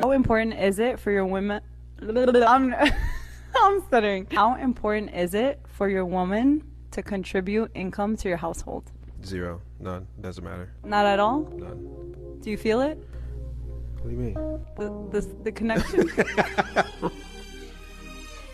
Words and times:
How 0.00 0.10
important 0.10 0.54
is 0.58 0.78
it 0.78 0.98
for 0.98 1.10
your 1.10 1.24
women? 1.26 1.60
I'm, 2.02 2.74
I'm 3.56 3.82
stuttering. 3.86 4.26
How 4.30 4.56
important 4.56 5.14
is 5.14 5.34
it 5.34 5.60
for 5.68 5.88
your 5.88 6.04
woman 6.04 6.62
to 6.90 7.02
contribute 7.02 7.70
income 7.74 8.16
to 8.18 8.28
your 8.28 8.36
household? 8.36 8.90
Zero. 9.24 9.60
None. 9.80 10.06
Doesn't 10.20 10.44
matter. 10.44 10.72
Not 10.84 11.06
at 11.06 11.18
all? 11.20 11.40
None. 11.40 12.38
Do 12.40 12.50
you 12.50 12.58
feel 12.58 12.80
it? 12.82 12.98
What 14.00 14.10
do 14.10 14.16
you 14.16 14.18
mean? 14.18 14.34
The, 14.76 15.20
the, 15.20 15.26
the 15.44 15.52
connection? 15.52 16.00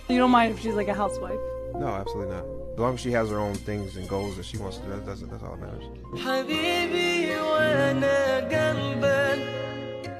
you 0.08 0.18
don't 0.18 0.30
mind 0.30 0.54
if 0.54 0.60
she's 0.60 0.74
like 0.74 0.88
a 0.88 0.94
housewife? 0.94 1.40
No, 1.74 1.88
absolutely 1.88 2.34
not. 2.34 2.44
As 2.74 2.78
long 2.78 2.94
as 2.94 3.00
she 3.00 3.10
has 3.12 3.30
her 3.30 3.38
own 3.38 3.54
things 3.54 3.96
and 3.96 4.08
goals 4.08 4.36
that 4.36 4.44
she 4.44 4.58
wants 4.58 4.76
to 4.78 4.84
do, 4.84 4.90
that, 4.90 5.06
that's, 5.06 5.22
that's 5.22 5.42
all 5.42 5.56
that 5.56 5.60
matters. 5.60 5.84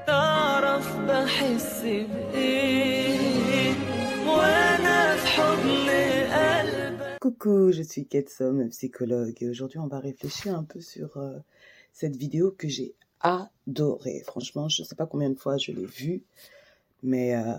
جنبك 0.00 0.04
تعرف 0.06 0.96
بحس 1.00 1.82
بايه 1.82 3.74
وانا 4.26 5.16
في 5.16 5.26
حضن 5.26 5.88
قلبك 6.32 7.16
Coucou, 7.20 7.72
je 7.72 7.82
suis 7.82 8.06
Ketsom, 8.06 8.68
psychologue, 8.70 9.34
et 9.40 9.48
aujourd'hui 9.48 9.78
on 9.78 9.88
va 9.88 9.98
réfléchir 9.98 10.56
un 10.56 10.64
peu 10.64 10.80
sur 10.80 11.16
euh, 11.16 11.38
cette 11.92 12.16
vidéo 12.16 12.52
que 12.52 12.68
j'ai 12.68 12.94
adorée. 13.20 14.22
Franchement, 14.24 14.68
je 14.68 14.82
ne 14.82 14.86
sais 14.86 14.94
pas 14.94 15.06
combien 15.06 15.30
de 15.30 15.38
fois 15.38 15.56
je 15.56 15.72
l'ai 15.72 15.86
vue, 15.86 16.22
mais 17.02 17.34
euh, 17.34 17.54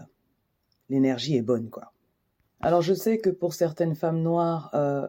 l'énergie 0.89 1.35
est 1.35 1.41
bonne, 1.41 1.69
quoi. 1.69 1.91
Alors 2.61 2.81
je 2.81 2.93
sais 2.93 3.17
que 3.19 3.29
pour 3.29 3.53
certaines 3.53 3.95
femmes 3.95 4.21
noires, 4.21 4.71
euh, 4.73 5.07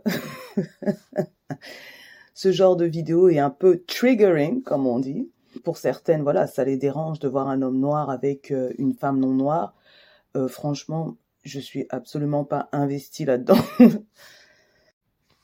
ce 2.35 2.53
genre 2.53 2.77
de 2.77 2.85
vidéo 2.85 3.29
est 3.29 3.39
un 3.39 3.51
peu 3.51 3.83
triggering, 3.87 4.63
comme 4.63 4.87
on 4.87 4.99
dit. 4.99 5.31
Pour 5.64 5.78
certaines, 5.78 6.24
voilà, 6.24 6.46
ça 6.46 6.66
les 6.66 6.76
dérange 6.76 7.20
de 7.20 7.30
voir 7.30 7.48
un 7.48 7.62
homme 7.62 7.80
noir 7.80 8.10
avec 8.10 8.52
euh, 8.52 8.74
une 8.78 8.94
femme 8.94 9.20
non 9.20 9.34
noire. 9.34 9.74
Euh, 10.36 10.50
franchement, 10.50 11.16
je 11.44 11.60
suis 11.60 11.86
absolument 11.90 12.44
pas 12.44 12.68
investie 12.74 13.24
là-dedans. 13.24 13.58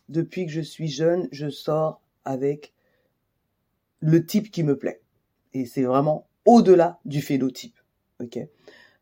Depuis 0.10 0.46
que 0.46 0.52
je 0.52 0.60
suis 0.60 0.90
jeune, 0.90 1.30
je 1.32 1.50
sors 1.50 2.02
avec 2.26 2.74
le 4.02 4.26
type 4.26 4.52
qui 4.52 4.64
me 4.64 4.78
plaît. 4.78 5.02
Et 5.54 5.66
c'est 5.66 5.84
vraiment 5.84 6.28
au-delà 6.44 7.00
du 7.06 7.22
phénotype. 7.22 7.78
Ok? 8.22 8.40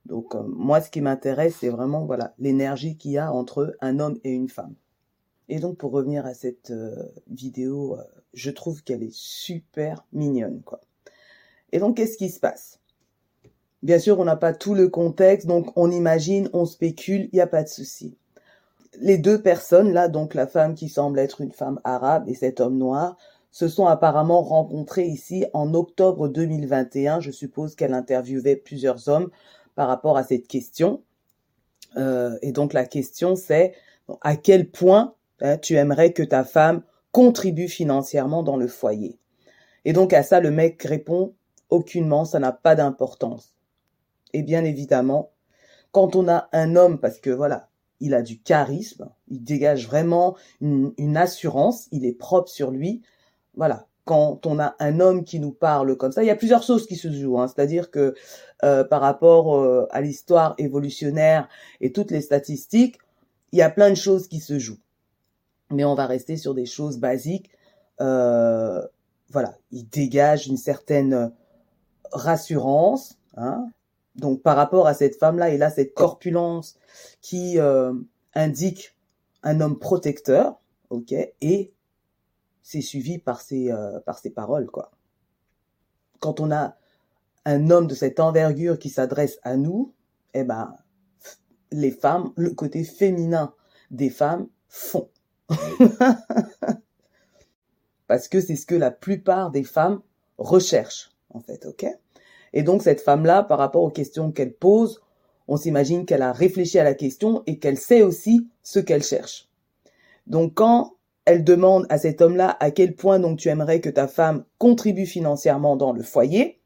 Donc 0.06 0.36
euh, 0.36 0.44
moi, 0.44 0.81
ce 0.81 0.91
qui 0.91 1.02
m'intéresse, 1.02 1.56
c'est 1.59 1.69
vraiment 1.69 2.06
voilà 2.06 2.36
l'énergie 2.38 2.95
qu'il 2.95 3.11
y 3.11 3.17
a 3.17 3.34
entre 3.34 3.75
un 3.81 4.00
homme 4.00 4.19
et 4.23 4.31
une 4.31 4.50
femme. 4.50 4.75
Et 5.50 5.59
donc 5.59 5.78
pour 5.78 5.91
revenir 5.91 6.28
à 6.28 6.36
cette 6.36 6.73
vidéo, 7.28 7.97
je 8.34 8.52
trouve 8.52 8.84
qu'elle 8.84 9.02
est 9.02 9.16
super 9.16 10.06
mignonne, 10.11 10.61
quoi. 10.61 10.81
Et 11.71 11.79
donc 11.79 11.97
qu'est-ce 11.97 12.17
qui 12.17 12.29
se 12.29 12.39
passe? 12.39 12.79
Bien 13.83 13.99
sûr, 13.99 14.19
on 14.19 14.25
n'a 14.25 14.35
pas 14.35 14.53
tout 14.53 14.73
le 14.73 14.89
contexte, 14.89 15.47
donc 15.47 15.71
on 15.75 15.91
imagine, 15.91 16.49
on 16.53 16.65
spécule, 16.65 17.29
il 17.31 17.35
n'y 17.35 17.41
a 17.41 17.47
pas 17.47 17.63
de 17.63 17.69
souci. 17.69 18.17
Les 18.99 19.17
deux 19.17 19.41
personnes 19.41 19.93
là, 19.93 20.07
donc 20.07 20.33
la 20.33 20.47
femme 20.47 20.73
qui 20.73 20.89
semble 20.89 21.19
être 21.19 21.41
une 21.41 21.51
femme 21.51 21.79
arabe 21.83 22.27
et 22.27 22.33
cet 22.33 22.59
homme 22.59 22.77
noir, 22.77 23.17
se 23.51 23.67
sont 23.67 23.88
apparemment 23.88 24.41
rencontrés 24.41 25.05
ici 25.05 25.45
en 25.53 25.73
octobre 25.73 26.27
2021. 26.27 27.21
Je 27.21 27.31
suppose 27.31 27.75
qu'elle 27.75 27.93
interviewait 27.93 28.55
plusieurs 28.55 29.09
hommes 29.09 29.29
par 29.75 29.88
rapport 29.88 30.17
à 30.17 30.23
cette 30.23 30.47
question. 30.47 31.01
Euh, 31.95 32.38
et 32.41 32.51
donc 32.51 32.73
la 32.73 32.85
question 32.85 33.35
c'est 33.35 33.73
à 34.21 34.35
quel 34.35 34.69
point 34.69 35.15
hein, 35.41 35.57
tu 35.57 35.75
aimerais 35.75 36.13
que 36.13 36.23
ta 36.23 36.43
femme 36.43 36.83
contribue 37.11 37.67
financièrement 37.67 38.43
dans 38.43 38.57
le 38.57 38.67
foyer? 38.67 39.17
Et 39.85 39.93
donc 39.93 40.13
à 40.13 40.23
ça 40.23 40.39
le 40.39 40.51
mec 40.51 40.83
répond 40.83 41.33
aucunement, 41.69 42.25
ça 42.25 42.39
n'a 42.39 42.51
pas 42.51 42.75
d'importance. 42.75 43.53
Et 44.33 44.43
bien 44.43 44.63
évidemment, 44.63 45.31
quand 45.91 46.15
on 46.15 46.27
a 46.27 46.49
un 46.51 46.75
homme, 46.75 46.99
parce 46.99 47.19
que 47.19 47.29
voilà, 47.29 47.69
il 47.99 48.13
a 48.13 48.21
du 48.21 48.39
charisme, 48.39 49.09
il 49.28 49.44
dégage 49.44 49.88
vraiment 49.88 50.35
une, 50.61 50.94
une 50.97 51.17
assurance, 51.17 51.88
il 51.91 52.06
est 52.06 52.13
propre 52.13 52.50
sur 52.50 52.72
lui. 52.72 53.01
Voilà, 53.56 53.88
quand 54.07 54.45
on 54.45 54.57
a 54.57 54.75
un 54.79 55.00
homme 55.00 55.23
qui 55.23 55.39
nous 55.39 55.51
parle 55.51 55.97
comme 55.97 56.11
ça, 56.11 56.23
il 56.23 56.27
y 56.27 56.31
a 56.31 56.35
plusieurs 56.35 56.63
choses 56.63 56.88
qui 56.88 56.95
se 56.95 57.11
jouent. 57.11 57.39
Hein. 57.39 57.47
C'est-à-dire 57.47 57.91
que 57.91 58.16
euh, 58.63 58.83
par 58.83 59.01
rapport 59.01 59.56
euh, 59.56 59.85
à 59.91 60.01
l'histoire 60.01 60.56
évolutionnaire 60.57 61.47
et 61.81 61.91
toutes 61.91 62.09
les 62.09 62.22
statistiques, 62.22 62.97
il 63.51 63.59
y 63.59 63.61
a 63.61 63.69
plein 63.69 63.89
de 63.89 63.95
choses 63.95 64.27
qui 64.27 64.39
se 64.39 64.57
jouent. 64.59 64.79
Mais 65.72 65.83
on 65.83 65.94
va 65.94 66.06
rester 66.06 66.38
sur 66.38 66.53
des 66.53 66.66
choses 66.66 66.97
basiques. 66.97 67.51
Euh, 68.00 68.81
voilà, 69.29 69.57
il 69.72 69.88
dégage 69.89 70.47
une 70.47 70.57
certaine 70.57 71.33
rassurance. 72.12 73.18
Hein. 73.35 73.69
Donc 74.16 74.41
par 74.41 74.56
rapport 74.56 74.88
à 74.88 74.94
cette 74.94 75.16
femme-là, 75.16 75.50
il 75.53 75.63
a 75.63 75.69
cette 75.69 75.94
corpulence 75.94 76.78
qui 77.22 77.59
euh, 77.59 77.94
indique 78.34 78.95
un 79.44 79.62
homme 79.62 79.79
protecteur, 79.79 80.59
ok, 80.90 81.13
et 81.41 81.73
c'est 82.63 82.81
suivi 82.81 83.19
par 83.19 83.41
ses 83.41 83.72
euh, 83.72 84.00
par 84.01 84.18
ses 84.18 84.31
paroles, 84.31 84.68
quoi. 84.68 84.91
Quand 86.19 86.40
on 86.40 86.51
a 86.51 86.75
un 87.45 87.69
homme 87.69 87.88
de 87.88 87.95
cette 87.95 88.19
envergure 88.19 88.79
qui 88.79 88.89
s'adresse 88.89 89.39
à 89.44 89.56
nous, 89.56 89.94
eh 90.34 90.44
ben 90.44 90.75
les 91.72 91.91
femmes, 91.91 92.31
le 92.35 92.51
côté 92.51 92.84
féminin 92.84 93.53
des 93.91 94.09
femmes 94.09 94.47
font. 94.68 95.09
Parce 98.07 98.28
que 98.28 98.41
c'est 98.41 98.56
ce 98.56 98.66
que 98.66 98.75
la 98.75 98.91
plupart 98.91 99.51
des 99.51 99.63
femmes 99.63 100.01
recherchent, 100.38 101.12
en 101.38 101.42
fait, 101.42 101.66
ok? 101.66 101.86
Et 102.53 102.64
donc, 102.64 102.81
cette 102.81 103.02
femme-là, 103.02 103.44
par 103.44 103.59
rapport 103.59 103.84
aux 103.84 103.90
questions 103.90 104.31
qu'elle 104.31 104.53
pose, 104.53 105.02
on 105.48 105.58
s'imagine 105.58 106.06
qu'elle 106.06 106.22
a 106.22 106.34
réfléchi 106.34 106.80
à 106.80 106.84
la 106.84 106.94
question 106.94 107.44
et 107.46 107.59
qu'elle 107.59 107.78
sait 107.78 108.02
aussi 108.02 108.50
ce 108.64 108.80
qu'elle 108.80 109.03
cherche. 109.03 109.48
Donc, 110.25 110.56
quand 110.56 110.96
elle 111.25 111.44
demande 111.44 111.86
à 111.90 111.98
cet 111.98 112.22
homme-là 112.22 112.58
à 112.59 112.72
quel 112.72 112.96
point 112.96 113.20
donc 113.20 113.38
tu 113.38 113.50
aimerais 113.50 113.81
que 113.81 113.90
ta 113.90 114.08
femme 114.08 114.46
contribue 114.58 115.06
financièrement 115.06 115.75
dans 115.75 115.94
le 115.94 116.03
foyer, 116.03 116.59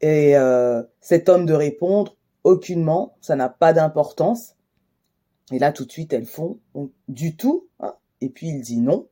et 0.00 0.36
euh, 0.36 0.82
cet 1.00 1.28
homme 1.28 1.46
de 1.46 1.54
répondre 1.54 2.16
aucunement, 2.42 3.16
ça 3.20 3.36
n'a 3.36 3.48
pas 3.48 3.72
d'importance. 3.72 4.54
Et 5.52 5.58
là, 5.58 5.72
tout 5.72 5.84
de 5.84 5.92
suite, 5.92 6.12
elles 6.12 6.26
font 6.26 6.60
du 7.08 7.36
tout. 7.36 7.68
Hein, 7.80 7.94
et 8.20 8.28
puis 8.28 8.48
il 8.48 8.60
dit 8.60 8.78
non. 8.78 9.08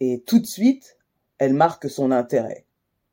Et 0.00 0.22
tout 0.26 0.38
de 0.38 0.46
suite, 0.46 0.98
elle 1.38 1.54
marque 1.54 1.88
son 1.90 2.10
intérêt. 2.10 2.65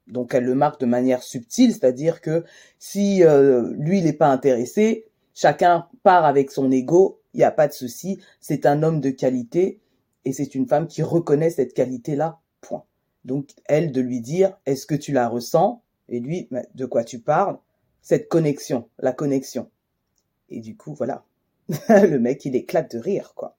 Donc 0.07 0.33
elle 0.33 0.43
le 0.43 0.55
marque 0.55 0.81
de 0.81 0.85
manière 0.85 1.23
subtile, 1.23 1.71
c'est-à-dire 1.71 2.21
que 2.21 2.43
si 2.79 3.23
euh, 3.23 3.73
lui 3.77 3.99
il 3.99 4.03
n'est 4.03 4.13
pas 4.13 4.27
intéressé, 4.27 5.05
chacun 5.33 5.87
part 6.03 6.25
avec 6.25 6.51
son 6.51 6.71
ego, 6.71 7.21
il 7.33 7.37
n'y 7.37 7.43
a 7.43 7.51
pas 7.51 7.67
de 7.67 7.73
souci. 7.73 8.19
C'est 8.41 8.65
un 8.65 8.83
homme 8.83 8.99
de 8.99 9.09
qualité 9.09 9.79
et 10.25 10.33
c'est 10.33 10.55
une 10.55 10.67
femme 10.67 10.87
qui 10.87 11.03
reconnaît 11.03 11.49
cette 11.49 11.73
qualité-là. 11.73 12.39
Point. 12.61 12.83
Donc 13.25 13.49
elle 13.65 13.91
de 13.91 14.01
lui 14.01 14.21
dire, 14.21 14.57
est-ce 14.65 14.85
que 14.85 14.95
tu 14.95 15.11
la 15.13 15.27
ressens? 15.27 15.81
Et 16.09 16.19
lui, 16.19 16.49
de 16.75 16.85
quoi 16.85 17.03
tu 17.03 17.19
parles? 17.19 17.57
Cette 18.01 18.27
connexion, 18.27 18.89
la 18.99 19.13
connexion. 19.13 19.69
Et 20.49 20.59
du 20.59 20.75
coup, 20.75 20.93
voilà, 20.93 21.23
le 21.89 22.17
mec 22.17 22.43
il 22.43 22.55
éclate 22.55 22.93
de 22.95 22.99
rire, 22.99 23.33
quoi. 23.35 23.55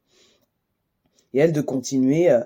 Et 1.33 1.39
elle 1.39 1.53
de 1.53 1.63
continuer. 1.63 2.31
Euh, 2.31 2.45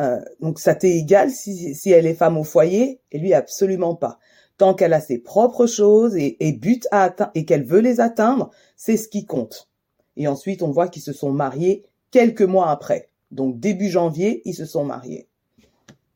euh, 0.00 0.20
donc 0.40 0.58
ça 0.58 0.74
t'est 0.74 0.96
égal 0.96 1.30
si, 1.30 1.74
si 1.74 1.90
elle 1.90 2.06
est 2.06 2.14
femme 2.14 2.36
au 2.36 2.44
foyer 2.44 3.00
et 3.12 3.18
lui 3.18 3.32
absolument 3.32 3.94
pas. 3.94 4.18
Tant 4.58 4.74
qu'elle 4.74 4.92
a 4.92 5.00
ses 5.00 5.18
propres 5.18 5.66
choses 5.66 6.16
et, 6.16 6.36
et 6.40 6.52
buts 6.52 6.80
à 6.90 7.04
atteindre 7.04 7.30
et 7.34 7.44
qu'elle 7.44 7.64
veut 7.64 7.80
les 7.80 8.00
atteindre, 8.00 8.50
c'est 8.76 8.96
ce 8.96 9.08
qui 9.08 9.24
compte. 9.24 9.68
Et 10.16 10.28
ensuite 10.28 10.62
on 10.62 10.70
voit 10.70 10.88
qu'ils 10.88 11.02
se 11.02 11.12
sont 11.12 11.32
mariés 11.32 11.84
quelques 12.10 12.42
mois 12.42 12.70
après. 12.70 13.08
Donc 13.30 13.58
début 13.58 13.88
janvier, 13.88 14.42
ils 14.44 14.54
se 14.54 14.64
sont 14.64 14.84
mariés. 14.84 15.28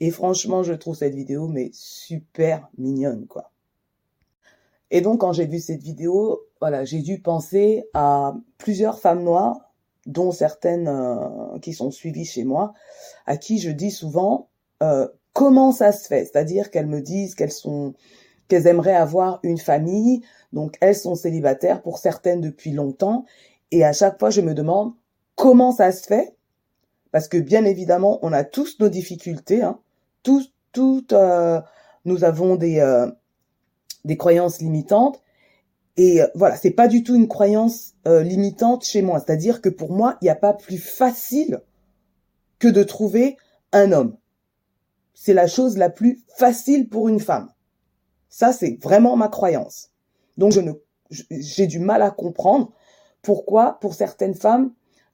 Et 0.01 0.11
franchement, 0.11 0.63
je 0.63 0.73
trouve 0.73 0.97
cette 0.97 1.15
vidéo 1.15 1.49
mais 1.49 1.71
super 1.73 2.69
mignonne 2.79 3.27
quoi. 3.27 3.51
Et 4.91 5.01
donc 5.01 5.21
quand 5.21 5.33
j'ai 5.33 5.47
vu 5.47 5.61
cette 5.61 5.83
vidéo, 5.83 6.47
voilà, 6.61 6.85
j'ai 6.85 7.03
dû 7.03 7.21
penser 7.21 7.85
à 7.95 8.35
plusieurs 8.57 8.99
femmes 8.99 9.23
noires 9.23 9.68
dont 10.09 10.33
certaines 10.33 10.89
euh, 10.89 11.59
qui 11.61 11.75
sont 11.75 11.93
suivies 11.93 12.25
chez 12.25 12.43
moi, 12.43 12.73
à 13.27 13.37
qui 13.37 13.59
je 13.59 13.71
dis 13.71 13.91
souvent 13.91 14.49
euh, 14.83 15.07
comment 15.35 15.71
ça 15.71 15.93
se 15.93 16.09
fait, 16.09 16.25
c'est-à-dire 16.25 16.71
qu'elles 16.71 16.87
me 16.87 17.01
disent 17.01 17.37
qu'elles 17.37 17.53
sont 17.53 17.95
qu'elles 18.49 18.67
aimeraient 18.67 18.97
avoir 18.97 19.41
une 19.43 19.59
famille, 19.59 20.23
donc 20.55 20.77
elles 20.81 20.97
sont 20.97 21.15
célibataires 21.15 21.83
pour 21.83 21.99
certaines 21.99 22.41
depuis 22.41 22.73
longtemps, 22.73 23.27
et 23.71 23.85
à 23.85 23.93
chaque 23.93 24.19
fois 24.19 24.31
je 24.31 24.41
me 24.41 24.55
demande 24.55 24.95
comment 25.37 25.71
ça 25.71 25.93
se 25.93 26.07
fait, 26.07 26.35
parce 27.13 27.29
que 27.29 27.37
bien 27.37 27.67
évidemment 27.67 28.19
on 28.23 28.33
a 28.33 28.45
tous 28.45 28.81
nos 28.81 28.89
difficultés, 28.89 29.63
hein, 29.63 29.79
tous, 30.23 30.51
toutes, 30.73 31.13
euh, 31.13 31.61
nous 32.07 32.25
avons 32.25 32.57
des 32.57 32.81
euh, 32.81 33.11
des 34.07 34.17
croyances 34.17 34.61
limitantes, 34.61 35.21
et 35.99 36.23
euh, 36.23 36.29
voilà, 36.35 36.57
c'est 36.57 36.71
pas 36.71 36.89
du 36.89 37.03
tout 37.03 37.17
une 37.17 37.29
croyance 37.29 37.95
euh, 38.07 38.23
limitante 38.23 38.85
chez 38.85 39.03
moi. 39.03 39.21
C'est-à-dire 39.21 39.61
que 39.61 39.69
pour 39.69 39.93
moi, 39.93 40.17
il 40.23 40.27
n'y 40.27 40.31
a 40.31 40.37
pas 40.37 40.55
plus 40.55 40.79
facile 40.79 41.61
que 42.61 42.69
de 42.69 42.85
trouver 42.85 43.37
un 43.73 43.93
homme. 43.93 44.17
C'est 45.13 45.35
la 45.35 45.49
chose 45.49 45.77
la 45.77 45.91
plus 45.91 46.25
facile 46.37 46.89
pour 46.89 47.09
une 47.09 47.19
femme. 47.19 47.53
Ça, 48.29 48.53
c'est 48.53 48.79
vraiment 48.81 49.17
ma 49.17 49.29
croyance. 49.29 49.91
Donc, 50.37 50.53
j'ai 51.31 51.67
du 51.67 51.81
mal 51.81 52.03
à 52.03 52.13
comprendre 52.13 52.73
pourquoi, 53.21 53.79
pour 53.81 53.95
certaines 53.95 54.35
femmes, 54.35 54.73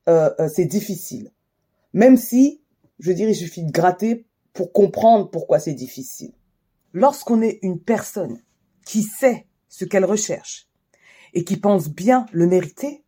euh, 0.08 0.30
euh, 0.38 0.48
c'est 0.52 0.66
difficile. 0.66 1.30
Même 1.94 2.18
si, 2.18 2.60
je 2.98 3.12
dirais, 3.12 3.32
il 3.32 3.36
suffit 3.36 3.64
de 3.64 3.72
gratter 3.72 4.26
pour 4.52 4.72
comprendre 4.72 5.30
pourquoi 5.30 5.58
c'est 5.58 5.72
difficile. 5.72 6.32
Lorsqu'on 6.92 7.40
est 7.40 7.58
une 7.62 7.80
personne 7.80 8.42
qui 8.84 9.02
sait 9.02 9.46
ce 9.68 9.86
qu'elle 9.86 10.04
recherche 10.04 10.68
et 11.34 11.44
qui 11.44 11.56
pense 11.56 11.88
bien 11.88 12.26
le 12.32 12.46
mériter, 12.46 13.04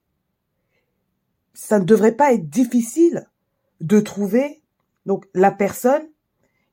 ça 1.55 1.79
ne 1.79 1.85
devrait 1.85 2.17
pas 2.17 2.35
être 2.35 2.51
difficile 2.51 3.27
de 3.81 4.01
trouver 4.01 4.63
donc 5.07 5.27
la 5.35 5.51
personne 5.51 6.03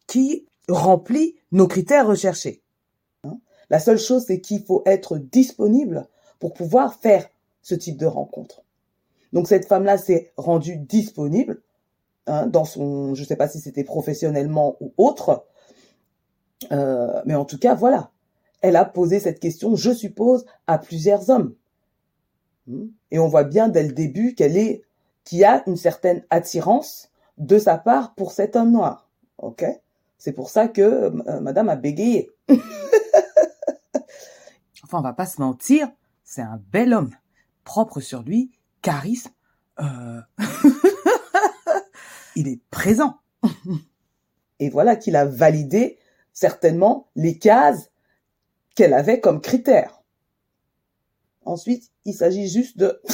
qui 0.07 0.47
remplit 0.67 1.35
nos 1.51 1.67
critères 1.67 2.07
recherchés. 2.07 2.61
La 3.69 3.79
seule 3.79 3.97
chose, 3.97 4.25
c'est 4.27 4.41
qu'il 4.41 4.63
faut 4.63 4.83
être 4.85 5.17
disponible 5.17 6.07
pour 6.39 6.53
pouvoir 6.53 6.95
faire 6.95 7.27
ce 7.61 7.75
type 7.75 7.97
de 7.97 8.05
rencontre. 8.05 8.63
Donc 9.31 9.47
cette 9.47 9.65
femme-là 9.65 9.97
s'est 9.97 10.31
rendue 10.37 10.77
disponible 10.77 11.63
hein, 12.27 12.45
dans 12.45 12.65
son, 12.65 13.15
je 13.15 13.21
ne 13.21 13.25
sais 13.25 13.35
pas 13.35 13.47
si 13.47 13.59
c'était 13.59 13.83
professionnellement 13.83 14.77
ou 14.79 14.93
autre, 14.97 15.45
euh, 16.71 17.21
mais 17.25 17.35
en 17.35 17.45
tout 17.45 17.57
cas 17.57 17.73
voilà, 17.73 18.11
elle 18.63 18.77
a 18.77 18.85
posé 18.85 19.19
cette 19.19 19.39
question, 19.39 19.75
je 19.75 19.91
suppose, 19.91 20.45
à 20.65 20.79
plusieurs 20.79 21.29
hommes. 21.29 21.53
Hmm? 22.65 22.87
Et 23.11 23.19
on 23.19 23.27
voit 23.27 23.43
bien 23.43 23.67
dès 23.67 23.83
le 23.83 23.91
début 23.91 24.33
qu'elle 24.33 24.57
est, 24.57 24.83
qu'il 25.25 25.39
y 25.39 25.43
a 25.43 25.63
une 25.67 25.75
certaine 25.75 26.23
attirance 26.29 27.11
de 27.37 27.59
sa 27.59 27.77
part 27.77 28.15
pour 28.15 28.31
cet 28.31 28.55
homme 28.55 28.71
noir. 28.71 29.09
Ok? 29.37 29.65
C'est 30.17 30.31
pour 30.31 30.49
ça 30.49 30.69
que 30.69 30.81
euh, 30.81 31.39
Madame 31.41 31.67
a 31.67 31.75
bégayé. 31.75 32.31
enfin, 34.83 34.99
on 34.99 35.01
va 35.01 35.13
pas 35.13 35.25
se 35.25 35.41
mentir, 35.41 35.91
c'est 36.23 36.41
un 36.41 36.61
bel 36.71 36.93
homme, 36.93 37.11
propre 37.65 37.99
sur 37.99 38.23
lui, 38.23 38.51
charisme. 38.81 39.31
Euh... 39.79 40.21
Il 42.37 42.47
est 42.47 42.61
présent. 42.71 43.17
Et 44.59 44.69
voilà 44.69 44.95
qu'il 44.95 45.17
a 45.17 45.25
validé 45.25 45.99
certainement 46.31 47.09
les 47.15 47.37
cases 47.37 47.89
qu'elle 48.75 48.93
avait 48.93 49.19
comme 49.19 49.41
critères. 49.41 50.01
Ensuite, 51.45 51.91
il 52.05 52.13
s'agit 52.13 52.47
juste 52.47 52.77
de 52.77 53.01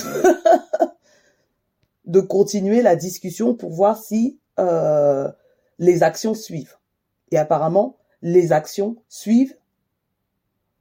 de 2.06 2.21
continuer 2.21 2.81
la 2.81 2.95
discussion 2.95 3.53
pour 3.53 3.71
voir 3.71 4.01
si 4.01 4.39
euh, 4.59 5.29
les 5.77 6.03
actions 6.03 6.33
suivent. 6.33 6.77
Et 7.31 7.38
apparemment, 7.38 7.97
les 8.21 8.51
actions 8.51 8.97
suivent 9.07 9.56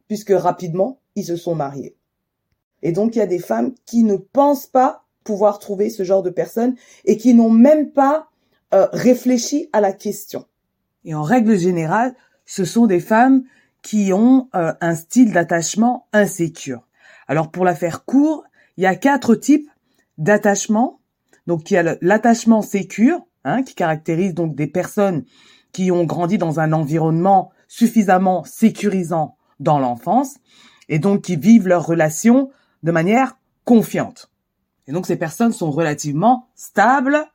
puisque 0.09 0.31
rapidement, 0.31 1.01
ils 1.15 1.27
se 1.27 1.37
sont 1.37 1.55
mariés. 1.55 1.95
Et 2.83 2.93
donc, 2.93 3.15
il 3.15 3.19
y 3.19 3.23
a 3.23 3.27
des 3.27 3.39
femmes 3.39 3.75
qui 3.85 4.05
ne 4.05 4.17
pensent 4.17 4.67
pas 4.67 5.05
pouvoir 5.23 5.59
trouver 5.59 5.91
ce 5.91 6.03
genre 6.03 6.23
de 6.23 6.31
personnes 6.31 6.75
et 7.05 7.19
qui 7.19 7.35
n'ont 7.35 7.51
même 7.51 7.91
pas 7.91 8.31
euh, 8.73 8.89
réfléchi 8.93 9.69
à 9.75 9.83
la 9.83 9.93
question. 9.93 10.47
Et 11.05 11.15
en 11.15 11.23
règle 11.23 11.59
générale, 11.59 12.15
ce 12.47 12.65
sont 12.65 12.87
des 12.87 13.01
femmes 13.01 13.45
qui 13.83 14.13
ont 14.13 14.49
euh, 14.55 14.73
un 14.81 14.95
style 14.95 15.33
d'attachement 15.33 16.09
insécure. 16.13 16.87
Alors 17.27 17.51
pour 17.51 17.65
la 17.65 17.75
faire 17.75 18.05
court, 18.05 18.45
il 18.77 18.85
y 18.85 18.87
a 18.87 18.97
quatre 18.97 19.35
types 19.35 19.69
d'attachement. 20.17 21.01
Donc 21.47 21.71
il 21.71 21.75
y 21.75 21.77
a 21.79 21.97
l'attachement 22.01 22.63
sécure, 22.63 23.21
hein, 23.45 23.63
qui 23.63 23.75
caractérise 23.75 24.35
donc 24.35 24.55
des 24.55 24.67
personnes 24.67 25.25
qui 25.73 25.91
ont 25.91 26.05
grandi 26.05 26.39
dans 26.39 26.61
un 26.61 26.73
environnement 26.73 27.53
suffisamment 27.69 28.45
sécurisant 28.45 29.37
dans 29.61 29.79
l'enfance 29.79 30.37
et 30.89 30.99
donc 30.99 31.23
qui 31.23 31.37
vivent 31.37 31.69
leurs 31.69 31.87
relations 31.87 32.51
de 32.83 32.93
manière 32.93 33.39
confiante. 33.65 34.31
Et 34.87 34.93
donc 34.93 35.07
ces 35.07 35.17
personnes 35.17 35.53
sont 35.53 35.71
relativement 35.71 36.49
stables 36.55 37.27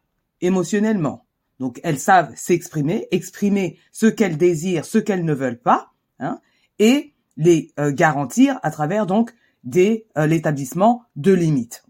émotionnellement. 0.41 1.25
Donc 1.59 1.79
elles 1.83 1.99
savent 1.99 2.31
s'exprimer, 2.35 3.07
exprimer 3.11 3.77
ce 3.91 4.07
qu'elles 4.07 4.37
désirent, 4.37 4.85
ce 4.85 4.97
qu'elles 4.97 5.25
ne 5.25 5.33
veulent 5.33 5.61
pas, 5.61 5.92
hein, 6.23 6.39
et 6.79 7.13
les 7.37 7.71
euh, 7.79 7.91
garantir 7.91 8.59
à 8.63 8.71
travers 8.71 9.05
donc 9.05 9.33
euh, 9.75 10.27
l'établissement 10.27 11.03
de 11.15 11.31
limites. 11.31 11.83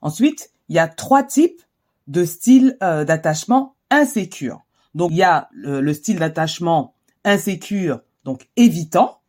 Ensuite, 0.00 0.50
il 0.68 0.76
y 0.76 0.78
a 0.78 0.88
trois 0.88 1.22
types 1.22 1.62
de 2.08 2.24
styles 2.24 2.76
euh, 2.82 3.04
d'attachement 3.04 3.76
insécure. 3.90 4.64
Donc 4.94 5.10
il 5.12 5.18
y 5.18 5.22
a 5.22 5.48
le, 5.52 5.92
style 5.94 6.18
d'attachement 6.18 6.94
insécure, 7.24 8.00
donc 8.24 8.48
évitant. 8.56 9.20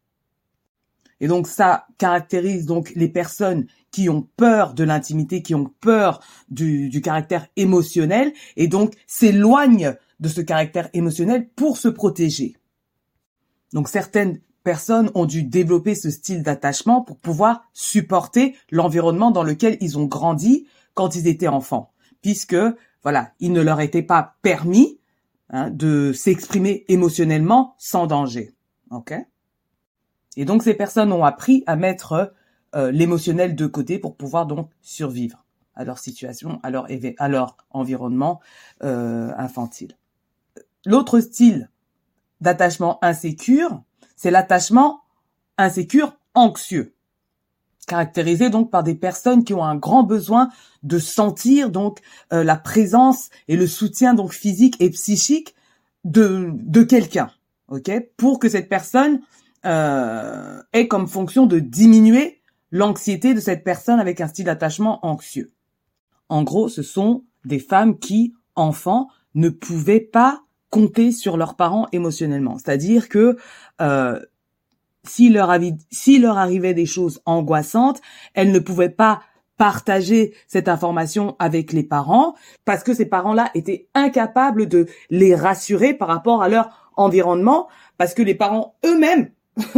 Et 1.20 1.28
donc 1.28 1.48
ça 1.48 1.86
caractérise 1.98 2.66
donc 2.66 2.92
les 2.96 3.08
personnes 3.08 3.68
qui 3.92 4.10
ont 4.10 4.28
peur 4.36 4.74
de 4.74 4.84
l'intimité, 4.84 5.42
qui 5.42 5.56
ont 5.56 5.72
peur 5.80 6.20
du 6.50 7.02
caractère 7.02 7.48
émotionnel 7.56 8.34
et 8.58 8.68
donc 8.68 8.96
s'éloignent 9.08 9.96
de 10.20 10.28
ce 10.30 10.42
caractère 10.42 10.90
émotionnel 10.94 11.48
pour 11.56 11.78
se 11.78 11.88
protéger. 11.88 12.58
Donc 13.74 13.90
certaines 13.90 14.40
personnes 14.64 15.12
ont 15.16 15.26
dû 15.26 15.44
développer 15.44 15.96
ce 15.96 16.10
style 16.10 16.44
d'attachement 16.44 17.02
pour 17.02 17.18
pouvoir 17.18 17.66
supporter 17.74 18.56
l'environnement 18.72 19.32
dans 19.32 19.44
lequel 19.44 19.78
ils 19.82 19.98
ont 19.98 20.06
grandi 20.06 20.68
quand 20.94 21.16
ils 21.16 21.28
étaient 21.28 21.48
enfants, 21.48 21.92
puisque 22.22 22.56
voilà, 23.02 23.32
il 23.40 23.52
ne 23.52 23.62
leur 23.62 23.82
était 23.82 24.04
pas 24.04 24.36
permis 24.42 25.00
hein, 25.50 25.70
de 25.70 26.14
s'exprimer 26.14 26.86
émotionnellement 26.88 27.76
sans 27.78 28.08
danger. 28.08 28.54
Ok? 28.92 29.14
Et 30.38 30.46
donc 30.46 30.64
ces 30.64 30.74
personnes 30.74 31.12
ont 31.12 31.26
appris 31.26 31.64
à 31.68 31.76
mettre 31.76 32.34
euh, 32.76 32.92
l'émotionnel 32.92 33.56
de 33.56 33.68
côté 33.68 34.00
pour 34.00 34.16
pouvoir 34.16 34.46
donc 34.46 34.70
survivre 34.82 35.44
à 35.76 35.84
leur 35.84 35.98
situation, 36.00 36.60
à 36.64 36.70
leur, 37.28 37.58
environnement 37.72 38.40
euh, 38.84 39.32
infantile. 39.38 39.98
L'autre 40.86 41.20
style 41.20 41.70
d'attachement 42.44 43.00
insécure, 43.04 43.82
c'est 44.16 44.32
l'attachement 44.32 45.02
insécure 45.58 46.16
anxieux, 46.36 46.94
caractérisé 47.88 48.50
donc 48.50 48.70
par 48.70 48.84
des 48.84 48.96
personnes 48.96 49.44
qui 49.44 49.54
ont 49.54 49.64
un 49.64 49.76
grand 49.76 50.04
besoin 50.04 50.50
de 50.84 51.00
sentir 51.00 51.70
donc 51.70 52.00
euh, 52.32 52.44
la 52.44 52.56
présence 52.56 53.30
et 53.48 53.56
le 53.56 53.66
soutien 53.66 54.14
donc 54.14 54.34
physique 54.34 54.76
et 54.80 54.90
psychique 54.90 55.56
de 56.04 56.52
de 56.54 56.84
quelqu'un, 56.84 57.32
ok, 57.70 57.90
pour 58.18 58.40
que 58.40 58.50
cette 58.50 58.70
personne 58.70 59.22
euh, 59.66 60.62
ait 60.74 60.88
comme 60.88 61.08
fonction 61.08 61.46
de 61.46 61.60
diminuer 61.60 62.42
l'anxiété 62.72 63.34
de 63.34 63.40
cette 63.40 63.64
personne 63.64 64.00
avec 64.00 64.20
un 64.20 64.28
style 64.28 64.46
d'attachement 64.46 65.06
anxieux. 65.06 65.52
En 66.28 66.44
gros, 66.44 66.68
ce 66.68 66.82
sont 66.82 67.24
des 67.46 67.60
femmes 67.60 68.00
qui, 68.00 68.34
enfants, 68.56 69.08
ne 69.36 69.50
pouvaient 69.50 70.02
pas 70.02 70.44
compter 70.74 71.12
sur 71.12 71.38
leurs 71.38 71.54
parents 71.54 71.88
émotionnellement. 71.92 72.58
C'est-à-dire 72.58 73.08
que 73.08 73.38
euh, 73.80 74.20
s'il 75.04 75.36
leur, 75.36 75.54
leur 76.20 76.38
arrivait 76.40 76.74
des 76.74 76.88
choses 76.88 77.22
angoissantes, 77.28 78.02
elles 78.34 78.52
ne 78.52 78.58
pouvaient 78.58 78.90
pas 78.90 79.22
partager 79.56 80.34
cette 80.48 80.68
information 80.68 81.36
avec 81.38 81.74
les 81.74 81.84
parents 81.84 82.34
parce 82.66 82.82
que 82.82 82.96
ces 82.96 83.06
parents-là 83.06 83.52
étaient 83.54 83.88
incapables 83.94 84.68
de 84.68 84.88
les 85.12 85.36
rassurer 85.36 85.94
par 85.94 86.08
rapport 86.08 86.42
à 86.42 86.50
leur 86.50 86.92
environnement 86.96 87.68
parce 88.00 88.16
que 88.16 88.24
les 88.24 88.34
parents 88.34 88.74
eux-mêmes 88.84 89.30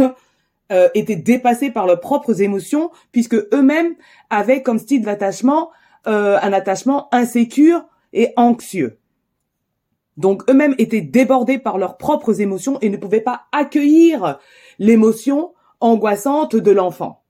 euh, 0.72 0.88
étaient 0.94 1.14
dépassés 1.14 1.70
par 1.70 1.86
leurs 1.86 2.00
propres 2.00 2.40
émotions 2.40 2.90
puisque 3.12 3.36
eux-mêmes 3.52 3.96
avaient 4.30 4.62
comme 4.62 4.78
style 4.78 5.02
d'attachement 5.02 5.72
euh, 6.06 6.38
un 6.40 6.54
attachement 6.54 7.14
insécure 7.14 7.84
et 8.14 8.32
anxieux. 8.36 8.98
Donc 10.16 10.48
eux-mêmes 10.48 10.74
étaient 10.78 11.02
débordés 11.02 11.58
par 11.58 11.78
leurs 11.78 11.96
propres 11.96 12.40
émotions 12.40 12.78
et 12.80 12.88
ne 12.88 12.96
pouvaient 12.96 13.20
pas 13.20 13.46
accueillir 13.52 14.38
l'émotion 14.78 15.52
angoissante 15.80 16.56
de 16.56 16.70
l'enfant. 16.70 17.22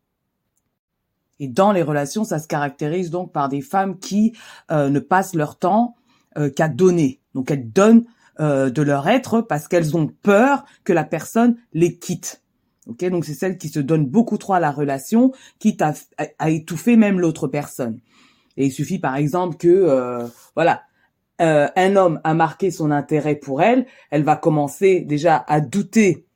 Et 1.39 1.49
dans 1.49 1.73
les 1.73 1.83
relations, 1.83 2.25
ça 2.25 2.39
se 2.39 2.49
caractérise 2.49 3.11
donc 3.11 3.33
par 3.33 3.49
des 3.49 3.61
femmes 3.61 3.99
qui 3.99 4.33
euh, 4.71 4.89
ne 4.89 5.01
passent 5.01 5.35
leur 5.35 5.59
temps 5.59 5.97
euh, 6.39 6.49
qu'à 6.49 6.69
donner. 6.69 7.21
Donc 7.35 7.51
elles 7.51 7.71
donnent 7.71 8.07
euh, 8.41 8.71
de 8.71 8.83
leur 8.83 9.09
être 9.09 9.43
parce 9.43 9.69
qu'elles 9.69 9.97
ont 9.97 10.07
peur 10.07 10.65
que 10.85 10.93
la 10.93 11.05
personne 11.05 11.57
les 11.73 11.99
quitte. 11.99 12.43
Ok, 12.87 13.05
donc 13.07 13.25
c'est 13.25 13.35
celles 13.35 13.59
qui 13.59 13.69
se 13.69 13.81
donnent 13.81 14.07
beaucoup 14.07 14.39
trop 14.39 14.55
à 14.55 14.61
la 14.61 14.71
relation, 14.71 15.33
quitte 15.59 15.83
à, 15.83 15.93
à 16.39 16.51
étouffer 16.51 16.97
même 16.97 17.19
l'autre 17.19 17.49
personne. 17.49 17.99
Et 18.57 18.67
il 18.67 18.73
suffit 18.73 19.01
par 19.01 19.17
exemple 19.17 19.57
que 19.57 20.25
voilà, 20.55 20.83
euh, 21.41 21.69
un 21.77 21.97
homme 21.97 22.21
a 22.25 22.35
marqué 22.35 22.71
son 22.71 22.91
intérêt 22.91 23.37
pour 23.37 23.63
elle, 23.63 23.87
elle 24.11 24.23
va 24.23 24.37
commencer 24.37 25.01
déjà 25.01 25.45
à 25.47 25.61
douter 25.61 26.27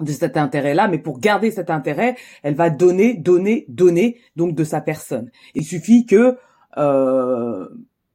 de 0.00 0.12
cet 0.12 0.36
intérêt-là, 0.36 0.88
mais 0.88 0.98
pour 0.98 1.18
garder 1.18 1.50
cet 1.50 1.70
intérêt, 1.70 2.16
elle 2.42 2.54
va 2.54 2.70
donner, 2.70 3.14
donner, 3.14 3.64
donner 3.68 4.20
donc 4.36 4.54
de 4.54 4.62
sa 4.62 4.80
personne. 4.80 5.30
Il 5.54 5.64
suffit 5.64 6.06
que 6.06 6.36
euh, 6.76 7.66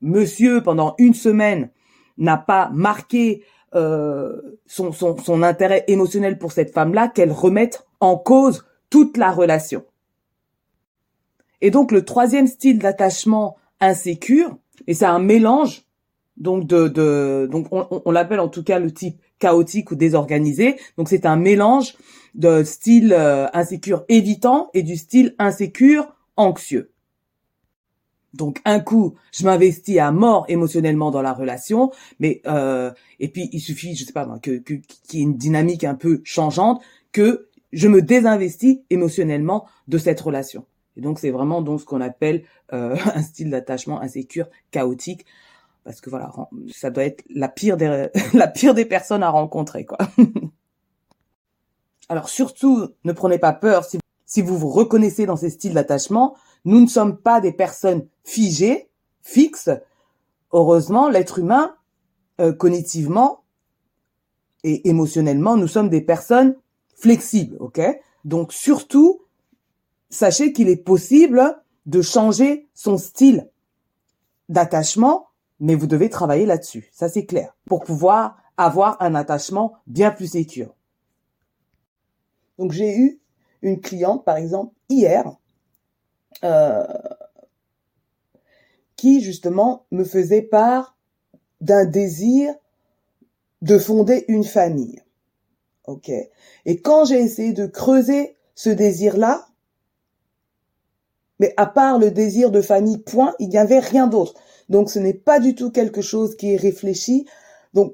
Monsieur 0.02 0.62
pendant 0.62 0.96
une 0.98 1.14
semaine 1.14 1.70
n'a 2.18 2.38
pas 2.38 2.70
marqué 2.74 3.44
euh, 3.76 4.60
son, 4.66 4.92
son, 4.92 5.18
son 5.18 5.44
intérêt 5.44 5.84
émotionnel 5.88 6.38
pour 6.38 6.52
cette 6.52 6.74
femme-là 6.74 7.08
qu'elle 7.08 7.32
remette 7.32 7.86
en 8.00 8.18
cause 8.18 8.66
toute 8.90 9.18
la 9.18 9.32
relation. 9.32 9.86
Et 11.62 11.72
donc 11.72 11.92
le 11.92 12.04
troisième 12.04 12.48
style 12.48 12.80
d'attachement 12.80 13.58
insécure, 13.80 14.58
et 14.88 14.94
c'est 14.94 15.06
un 15.06 15.20
mélange 15.20 15.84
donc 16.38 16.66
de, 16.66 16.88
de 16.88 17.48
donc 17.52 17.68
on, 17.72 18.12
l'appelle 18.12 18.40
en 18.40 18.48
tout 18.48 18.64
cas 18.64 18.80
le 18.80 18.92
type 18.92 19.20
chaotique 19.40 19.92
ou 19.92 19.96
désorganisé. 19.96 20.78
Donc 20.98 21.10
c'est 21.10 21.26
un 21.26 21.36
mélange 21.36 21.96
de 22.36 22.64
style 22.64 23.14
euh, 23.14 23.48
insécure 23.54 24.06
évitant 24.10 24.70
et 24.74 24.84
du 24.84 24.96
style 24.96 25.36
insécure 25.40 26.08
anxieux. 26.38 26.92
Donc 28.34 28.62
un 28.64 28.80
coup, 28.80 29.16
je 29.34 29.44
m'investis 29.44 29.98
à 29.98 30.12
mort 30.12 30.46
émotionnellement 30.48 31.12
dans 31.12 31.22
la 31.22 31.34
relation, 31.34 31.92
mais 32.20 32.42
euh, 32.46 32.92
et 33.20 33.28
puis 33.28 33.50
il 33.52 33.60
suffit, 33.60 33.96
je 33.96 34.06
sais 34.06 34.14
pas 34.14 34.26
que 34.42 34.58
qu'il 34.58 34.82
y 35.14 35.18
ait 35.18 35.24
une 35.24 35.38
dynamique 35.38 35.84
un 35.84 35.96
peu 35.96 36.22
changeante, 36.24 36.82
que 37.12 37.50
je 37.74 37.88
me 37.88 38.02
désinvestis 38.02 38.80
émotionnellement 38.90 39.68
de 39.88 39.98
cette 39.98 40.22
relation. 40.22 40.66
Et 40.96 41.02
donc 41.02 41.20
c'est 41.20 41.32
vraiment 41.32 41.62
donc 41.62 41.82
ce 41.82 41.86
qu'on 41.86 42.02
appelle 42.02 42.44
euh, 42.74 42.96
un 43.16 43.22
style 43.22 43.50
d'attachement 43.50 44.02
insécure 44.02 44.48
chaotique, 44.72 45.26
parce 45.84 46.02
que 46.02 46.10
voilà, 46.10 46.32
ça 46.72 46.90
doit 46.90 47.04
être 47.04 47.24
la 47.30 47.50
pire 47.50 47.78
des 47.78 48.10
la 48.34 48.48
pire 48.48 48.74
des 48.74 48.86
personnes 48.86 49.24
à 49.24 49.30
rencontrer 49.30 49.86
quoi. 49.86 49.98
Alors 52.10 52.30
surtout, 52.30 52.90
ne 53.04 53.14
prenez 53.14 53.40
pas 53.40 53.54
peur 53.54 53.86
si 53.86 54.00
si 54.32 54.42
vous 54.42 54.58
vous 54.58 54.70
reconnaissez 54.70 55.26
dans 55.26 55.36
ces 55.36 55.50
styles 55.50 55.74
d'attachement, 55.74 56.38
nous 56.64 56.80
ne 56.80 56.88
sommes 56.88 57.18
pas 57.18 57.42
des 57.42 57.52
personnes 57.52 58.08
figées, 58.24 58.90
fixes. 59.22 59.70
Heureusement, 60.54 61.10
l'être 61.10 61.40
humain, 61.40 61.76
euh, 62.40 62.54
cognitivement 62.54 63.44
et 64.64 64.88
émotionnellement, 64.88 65.58
nous 65.58 65.68
sommes 65.68 65.90
des 65.90 66.00
personnes 66.00 66.56
flexibles, 66.96 67.58
ok? 67.60 67.82
Donc 68.24 68.54
surtout, 68.54 69.22
sachez 70.10 70.54
qu'il 70.54 70.70
est 70.70 70.78
possible 70.78 71.62
de 71.86 72.02
changer 72.02 72.70
son 72.74 72.98
style 72.98 73.50
d'attachement, 74.48 75.28
mais 75.62 75.76
vous 75.76 75.88
devez 75.88 76.10
travailler 76.10 76.46
là-dessus, 76.46 76.90
ça 76.92 77.08
c'est 77.08 77.26
clair, 77.26 77.56
pour 77.66 77.84
pouvoir 77.84 78.36
avoir 78.58 79.02
un 79.02 79.16
attachement 79.16 79.76
bien 79.88 80.12
plus 80.12 80.28
sécure. 80.28 80.76
Donc 82.58 82.74
j'ai 82.74 82.98
eu 82.98 83.22
une 83.62 83.80
cliente, 83.80 84.26
par 84.26 84.38
exemple, 84.38 84.74
hier, 84.90 85.32
euh, 86.44 86.86
qui 88.96 89.22
justement 89.22 89.86
me 89.92 90.04
faisait 90.04 90.42
part 90.42 90.98
d'un 91.62 91.86
désir 91.86 92.54
de 93.62 93.78
fonder 93.78 94.26
une 94.28 94.44
famille. 94.44 95.02
Ok. 95.86 96.12
Et 96.66 96.82
quand 96.82 97.06
j'ai 97.06 97.20
essayé 97.20 97.54
de 97.54 97.68
creuser 97.68 98.36
ce 98.56 98.70
désir-là, 98.72 99.48
mais 101.40 101.54
à 101.58 101.66
part 101.66 102.00
le 102.00 102.12
désir 102.12 102.52
de 102.52 102.62
famille, 102.62 103.00
point, 103.00 103.36
il 103.40 103.50
n'y 103.50 103.58
avait 103.58 103.80
rien 103.80 104.08
d'autre. 104.08 104.36
Donc 104.72 104.90
ce 104.90 105.00
n'est 105.00 105.14
pas 105.14 105.42
du 105.42 105.54
tout 105.54 105.70
quelque 105.70 106.02
chose 106.02 106.38
qui 106.38 106.54
est 106.54 106.58
réfléchi. 106.58 107.28
Donc 107.74 107.94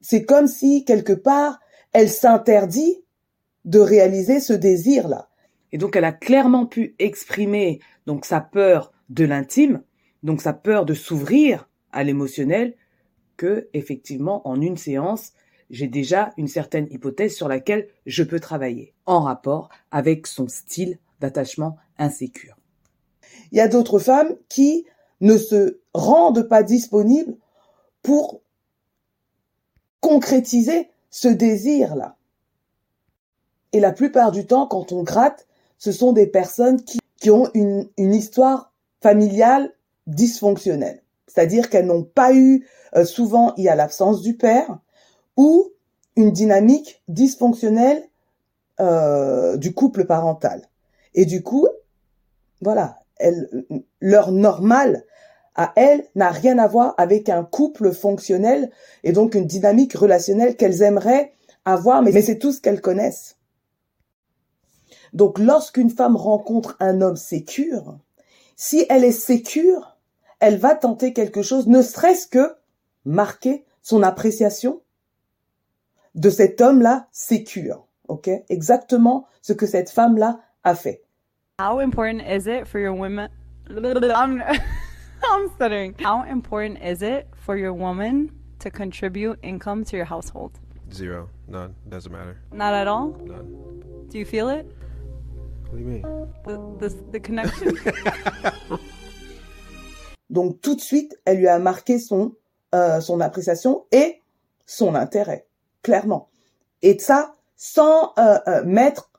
c'est 0.00 0.24
comme 0.24 0.46
si 0.46 0.84
quelque 0.84 1.12
part 1.12 1.58
elle 1.92 2.08
s'interdit 2.08 3.02
de 3.64 3.80
réaliser 3.80 4.38
ce 4.38 4.52
désir-là. 4.52 5.28
Et 5.72 5.78
donc 5.78 5.96
elle 5.96 6.04
a 6.04 6.12
clairement 6.12 6.64
pu 6.64 6.94
exprimer 7.00 7.80
donc 8.06 8.24
sa 8.24 8.40
peur 8.40 8.92
de 9.08 9.24
l'intime, 9.24 9.82
donc 10.22 10.40
sa 10.40 10.52
peur 10.52 10.86
de 10.86 10.94
s'ouvrir 10.94 11.68
à 11.90 12.04
l'émotionnel, 12.04 12.76
que 13.36 13.68
effectivement 13.74 14.46
en 14.46 14.60
une 14.60 14.76
séance, 14.76 15.32
j'ai 15.70 15.88
déjà 15.88 16.32
une 16.36 16.46
certaine 16.46 16.86
hypothèse 16.90 17.34
sur 17.34 17.48
laquelle 17.48 17.88
je 18.06 18.22
peux 18.22 18.38
travailler 18.38 18.94
en 19.06 19.22
rapport 19.22 19.70
avec 19.90 20.28
son 20.28 20.46
style 20.46 21.00
d'attachement 21.18 21.78
insécure. 21.98 22.56
Il 23.50 23.58
y 23.58 23.60
a 23.60 23.68
d'autres 23.68 23.98
femmes 23.98 24.36
qui 24.48 24.86
ne 25.20 25.36
se 25.36 25.79
rendent 25.94 26.48
pas 26.48 26.62
disponibles 26.62 27.36
pour 28.02 28.40
concrétiser 30.00 30.90
ce 31.10 31.28
désir-là. 31.28 32.16
Et 33.72 33.80
la 33.80 33.92
plupart 33.92 34.32
du 34.32 34.46
temps, 34.46 34.66
quand 34.66 34.92
on 34.92 35.02
gratte, 35.02 35.46
ce 35.78 35.92
sont 35.92 36.12
des 36.12 36.26
personnes 36.26 36.82
qui, 36.82 36.98
qui 37.20 37.30
ont 37.30 37.48
une, 37.54 37.88
une 37.96 38.14
histoire 38.14 38.72
familiale 39.00 39.72
dysfonctionnelle. 40.06 41.02
C'est-à-dire 41.26 41.70
qu'elles 41.70 41.86
n'ont 41.86 42.04
pas 42.04 42.34
eu, 42.34 42.66
euh, 42.96 43.04
souvent 43.04 43.54
il 43.56 43.64
y 43.64 43.68
a 43.68 43.74
l'absence 43.74 44.20
du 44.22 44.36
père, 44.36 44.78
ou 45.36 45.70
une 46.16 46.32
dynamique 46.32 47.02
dysfonctionnelle 47.08 48.02
euh, 48.80 49.56
du 49.56 49.74
couple 49.74 50.04
parental. 50.04 50.62
Et 51.14 51.24
du 51.24 51.42
coup, 51.42 51.68
voilà, 52.60 52.98
elle, 53.16 53.64
leur 54.00 54.32
normal 54.32 55.04
à 55.54 55.72
elle 55.76 56.06
n'a 56.14 56.30
rien 56.30 56.58
à 56.58 56.66
voir 56.66 56.94
avec 56.98 57.28
un 57.28 57.44
couple 57.44 57.92
fonctionnel 57.92 58.70
et 59.04 59.12
donc 59.12 59.34
une 59.34 59.46
dynamique 59.46 59.94
relationnelle 59.94 60.56
qu'elles 60.56 60.82
aimeraient 60.82 61.32
avoir, 61.64 62.02
mais 62.02 62.12
c'est 62.22 62.38
tout 62.38 62.52
ce 62.52 62.60
qu'elles 62.60 62.80
connaissent. 62.80 63.36
Donc 65.12 65.38
lorsqu'une 65.38 65.90
femme 65.90 66.16
rencontre 66.16 66.76
un 66.80 67.00
homme 67.00 67.16
sécure, 67.16 67.98
si 68.56 68.86
elle 68.88 69.04
est 69.04 69.12
sécure, 69.12 69.96
elle 70.38 70.56
va 70.56 70.74
tenter 70.74 71.12
quelque 71.12 71.42
chose, 71.42 71.66
ne 71.66 71.82
serait-ce 71.82 72.26
que 72.26 72.54
marquer 73.04 73.64
son 73.82 74.02
appréciation 74.02 74.80
de 76.14 76.30
cet 76.30 76.60
homme-là 76.60 77.08
sécure. 77.12 77.86
Ok, 78.08 78.28
exactement 78.48 79.26
ce 79.42 79.52
que 79.52 79.66
cette 79.66 79.90
femme-là 79.90 80.40
a 80.64 80.74
fait. 80.74 81.02
How 81.60 81.78
important 81.78 82.20
is 82.20 82.46
it 82.46 82.66
for 82.66 82.80
your 82.80 82.98
women? 82.98 83.28
I'm 85.40 85.50
stuttering. 85.54 85.94
How 85.98 86.24
important 86.24 86.82
is 86.82 87.00
it 87.00 87.26
for 87.34 87.56
your 87.56 87.72
woman 87.72 88.30
to 88.58 88.70
contribute 88.70 89.38
income 89.42 89.84
to 89.86 89.96
your 89.96 90.04
household? 90.04 90.58
Zero. 90.92 91.30
None. 91.48 91.74
Doesn't 91.88 92.12
matter. 92.12 92.42
Not 92.52 92.74
at 92.74 92.86
all? 92.86 93.16
None. 93.24 94.06
Do 94.10 94.18
you 94.18 94.26
feel 94.26 94.50
it? 94.50 94.66
What 95.70 95.78
do 95.78 95.78
you 95.78 95.86
mean? 95.86 96.02
The 96.44 96.56
the, 96.78 96.94
the 97.12 97.20
connection? 97.20 97.78
Donc 100.30 100.60
tout 100.60 100.74
de 100.74 100.80
suite, 100.82 101.16
elle 101.24 101.38
lui 101.38 101.48
a 101.48 101.58
marqué 101.58 101.98
son 101.98 102.34
euh, 102.74 103.00
son 103.00 103.20
appréciation 103.20 103.86
et 103.92 104.20
son 104.66 104.94
intérêt, 104.94 105.46
clairement. 105.82 106.28
Et 106.82 106.98
ça, 106.98 107.32
sans 107.56 108.12
euh, 108.18 108.38
euh, 108.46 108.62
mettre 108.64 109.10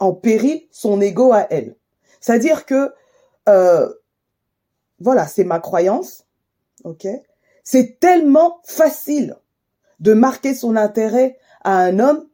en 0.00 0.14
péril 0.14 0.66
son 0.72 1.00
ego 1.00 1.32
à 1.32 1.46
elle. 1.50 1.76
C'est-à-dire 2.20 2.66
que, 2.66 2.92
euh, 3.48 3.88
voilà, 5.00 5.26
c'est 5.26 5.44
ma 5.44 5.60
croyance, 5.60 6.26
C'est 7.62 7.98
tellement 7.98 8.60
facile 8.64 9.36
de 10.00 10.12
marquer 10.12 10.54
son 10.54 10.76
intérêt 10.76 11.38
à 11.62 11.78
un 11.78 11.98
homme 11.98 12.28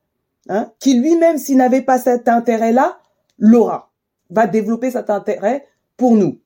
hein, 0.49 0.73
qui 0.79 0.95
lui-même, 0.95 1.39
s'il 1.39 1.57
n'avait 1.57 1.83
pas 1.83 1.99
cet 1.99 2.29
intérêt-là, 2.29 3.01
l'aura, 3.39 3.93
va 4.31 4.47
développer 4.47 4.91
cet 4.91 5.11
intérêt 5.11 5.67
pour 5.97 6.17
nous. 6.17 6.41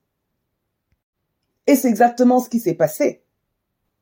Et 1.66 1.76
c'est 1.76 1.88
exactement 1.88 2.40
ce 2.40 2.50
qui 2.50 2.60
s'est 2.60 2.74
passé. 2.74 3.22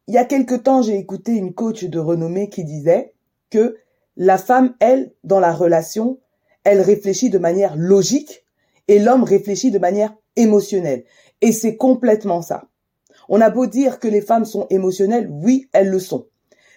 Il 0.09 0.14
y 0.14 0.19
a 0.19 0.25
quelque 0.25 0.54
temps, 0.54 0.83
j'ai 0.83 0.99
écouté 0.99 1.33
une 1.33 1.54
coach 1.54 1.85
de 1.85 1.99
renommée 1.99 2.49
qui 2.49 2.64
disait 2.64 3.14
que 3.50 3.76
la 4.16 4.37
femme, 4.37 4.75
elle, 4.81 5.12
dans 5.23 5.40
la 5.40 5.52
relation, 5.52 6.19
elle 6.64 6.81
réfléchit 6.81 7.31
de 7.31 7.38
manière 7.38 7.76
logique 7.76 8.45
et 8.88 8.99
l'homme 8.99 9.23
réfléchit 9.23 9.71
de 9.71 9.78
manière 9.78 10.14
émotionnelle. 10.37 11.04
Et 11.43 11.53
c'est 11.53 11.77
complètement 11.77 12.41
ça. 12.41 12.65
On 13.29 13.41
a 13.41 13.51
beau 13.51 13.67
dire 13.67 13.99
que 13.99 14.09
les 14.09 14.23
femmes 14.23 14.45
sont 14.45 14.67
émotionnelles, 14.71 15.29
oui, 15.31 15.69
elles 15.73 15.91
le 15.91 15.99
sont. 15.99 16.27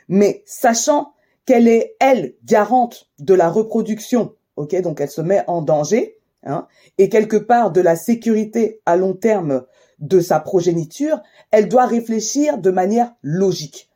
Mais 0.10 0.44
sachant 0.46 1.14
qu'elle 1.46 1.68
est, 1.68 1.96
elle, 2.00 2.36
garante 2.44 3.10
de 3.20 3.34
la 3.34 3.50
reproduction, 3.50 4.34
ok, 4.56 4.76
donc 4.82 5.00
elle 5.00 5.10
se 5.10 5.22
met 5.22 5.44
en 5.48 5.62
danger, 5.62 6.18
hein, 6.44 6.68
et 6.98 7.10
quelque 7.10 7.38
part 7.38 7.72
de 7.72 7.82
la 7.82 7.96
sécurité 7.96 8.82
à 8.86 8.98
long 8.98 9.14
terme 9.14 9.66
de 10.00 10.20
sa 10.20 10.40
progéniture, 10.40 11.22
elle 11.52 11.70
doit 11.70 11.86
réfléchir 11.86 12.58
de 12.58 12.72
manière 12.72 13.14
logique. 13.22 13.90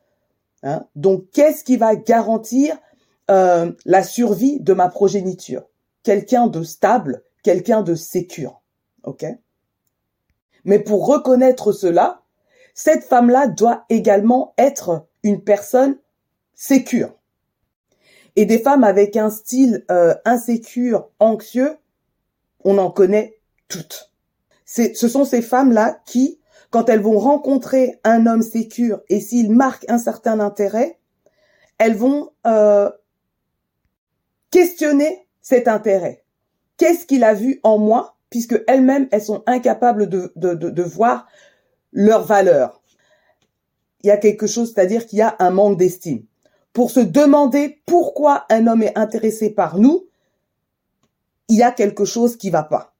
Hein. 0.62 0.86
Donc, 0.94 1.30
qu'est-ce 1.32 1.64
qui 1.64 1.76
va 1.76 1.96
garantir 1.96 2.78
euh, 3.30 3.72
la 3.84 4.02
survie 4.02 4.60
de 4.60 4.72
ma 4.72 4.88
progéniture? 4.88 5.64
Quelqu'un 6.02 6.46
de 6.46 6.62
stable, 6.62 7.22
quelqu'un 7.42 7.82
de 7.82 7.94
sécure. 7.94 8.62
Ok? 9.04 9.24
Mais 10.64 10.78
pour 10.78 11.06
reconnaître 11.06 11.72
cela, 11.72 12.22
cette 12.74 13.04
femme-là 13.04 13.46
doit 13.46 13.84
également 13.88 14.54
être 14.58 15.06
une 15.22 15.42
personne 15.42 15.98
sécure. 16.54 17.14
Et 18.36 18.46
des 18.46 18.58
femmes 18.58 18.84
avec 18.84 19.16
un 19.16 19.30
style 19.30 19.84
euh, 19.90 20.14
insécure, 20.24 21.10
anxieux, 21.18 21.76
on 22.64 22.78
en 22.78 22.90
connaît 22.90 23.38
toutes 23.68 24.10
ce 24.70 25.08
sont 25.08 25.24
ces 25.24 25.42
femmes-là 25.42 26.00
qui, 26.06 26.38
quand 26.70 26.88
elles 26.88 27.00
vont 27.00 27.18
rencontrer 27.18 27.98
un 28.04 28.26
homme 28.26 28.42
sécure 28.42 29.00
et 29.08 29.20
s'il 29.20 29.50
marque 29.50 29.84
un 29.88 29.98
certain 29.98 30.38
intérêt, 30.38 30.98
elles 31.78 31.96
vont 31.96 32.30
euh, 32.46 32.90
questionner 34.50 35.26
cet 35.40 35.66
intérêt. 35.66 36.24
Qu'est-ce 36.76 37.06
qu'il 37.06 37.24
a 37.24 37.34
vu 37.34 37.58
en 37.62 37.78
moi 37.78 38.16
puisque 38.30 38.62
elles-mêmes, 38.68 39.08
elles 39.10 39.22
sont 39.22 39.42
incapables 39.46 40.08
de, 40.08 40.82
voir 40.82 41.26
leur 41.92 42.24
valeur. 42.24 42.80
Il 44.02 44.06
y 44.06 44.10
a 44.10 44.16
quelque 44.16 44.46
chose, 44.46 44.72
c'est-à-dire 44.72 45.06
qu'il 45.06 45.18
y 45.18 45.22
a 45.22 45.36
un 45.40 45.50
manque 45.50 45.76
d'estime. 45.76 46.24
Pour 46.72 46.90
se 46.90 47.00
demander 47.00 47.82
pourquoi 47.84 48.46
un 48.48 48.68
homme 48.68 48.84
est 48.84 48.96
intéressé 48.96 49.50
par 49.50 49.78
nous, 49.78 50.06
il 51.48 51.56
y 51.56 51.62
a 51.64 51.72
quelque 51.72 52.04
chose 52.04 52.36
qui 52.36 52.48
va 52.48 52.62
pas. 52.62 52.94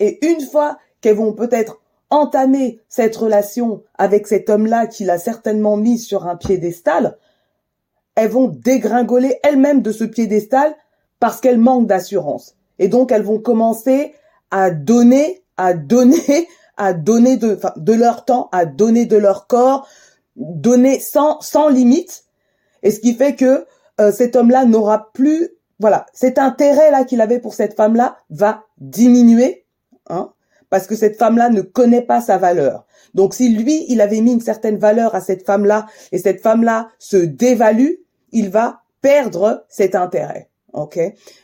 Et 0.00 0.26
une 0.26 0.40
fois 0.40 0.78
qu'elles 1.00 1.16
vont 1.16 1.32
peut-être 1.32 1.80
entamer 2.10 2.80
cette 2.88 3.16
relation 3.16 3.84
avec 3.94 4.26
cet 4.26 4.50
homme-là 4.50 4.88
qui 4.88 5.04
l'a 5.04 5.18
certainement 5.18 5.76
mis 5.76 5.98
sur 5.98 6.26
un 6.26 6.36
piédestal, 6.36 7.16
elles 8.16 8.28
vont 8.28 8.48
dégringoler 8.48 9.38
elles-mêmes 9.44 9.80
de 9.80 9.92
ce 9.92 10.04
piédestal 10.04 10.74
parce 11.20 11.40
qu'elles 11.40 11.58
manquent 11.58 11.86
d'assurance. 11.86 12.56
Et 12.82 12.88
donc 12.88 13.12
elles 13.12 13.22
vont 13.22 13.38
commencer 13.38 14.12
à 14.50 14.72
donner, 14.72 15.44
à 15.56 15.72
donner, 15.72 16.48
à 16.76 16.92
donner 16.92 17.36
de, 17.36 17.92
leur 17.92 18.24
temps, 18.24 18.48
à 18.50 18.66
donner 18.66 19.06
de 19.06 19.16
leur 19.16 19.46
corps, 19.46 19.86
donner 20.34 20.98
sans, 20.98 21.40
sans 21.40 21.68
limite. 21.68 22.24
Et 22.82 22.90
ce 22.90 22.98
qui 22.98 23.14
fait 23.14 23.36
que 23.36 23.66
euh, 24.00 24.10
cet 24.10 24.34
homme-là 24.34 24.64
n'aura 24.64 25.12
plus, 25.12 25.50
voilà, 25.78 26.06
cet 26.12 26.38
intérêt-là 26.38 27.04
qu'il 27.04 27.20
avait 27.20 27.38
pour 27.38 27.54
cette 27.54 27.76
femme-là 27.76 28.16
va 28.30 28.64
diminuer, 28.78 29.64
hein, 30.10 30.32
parce 30.68 30.88
que 30.88 30.96
cette 30.96 31.16
femme-là 31.16 31.50
ne 31.50 31.60
connaît 31.60 32.02
pas 32.02 32.20
sa 32.20 32.36
valeur. 32.36 32.84
Donc 33.14 33.32
si 33.32 33.48
lui, 33.48 33.84
il 33.88 34.00
avait 34.00 34.22
mis 34.22 34.32
une 34.32 34.40
certaine 34.40 34.78
valeur 34.78 35.14
à 35.14 35.20
cette 35.20 35.46
femme-là 35.46 35.86
et 36.10 36.18
cette 36.18 36.40
femme-là 36.40 36.88
se 36.98 37.16
dévalue, 37.16 37.92
il 38.32 38.50
va 38.50 38.80
perdre 39.02 39.66
cet 39.68 39.94
intérêt. 39.94 40.48
Ok 40.72 40.98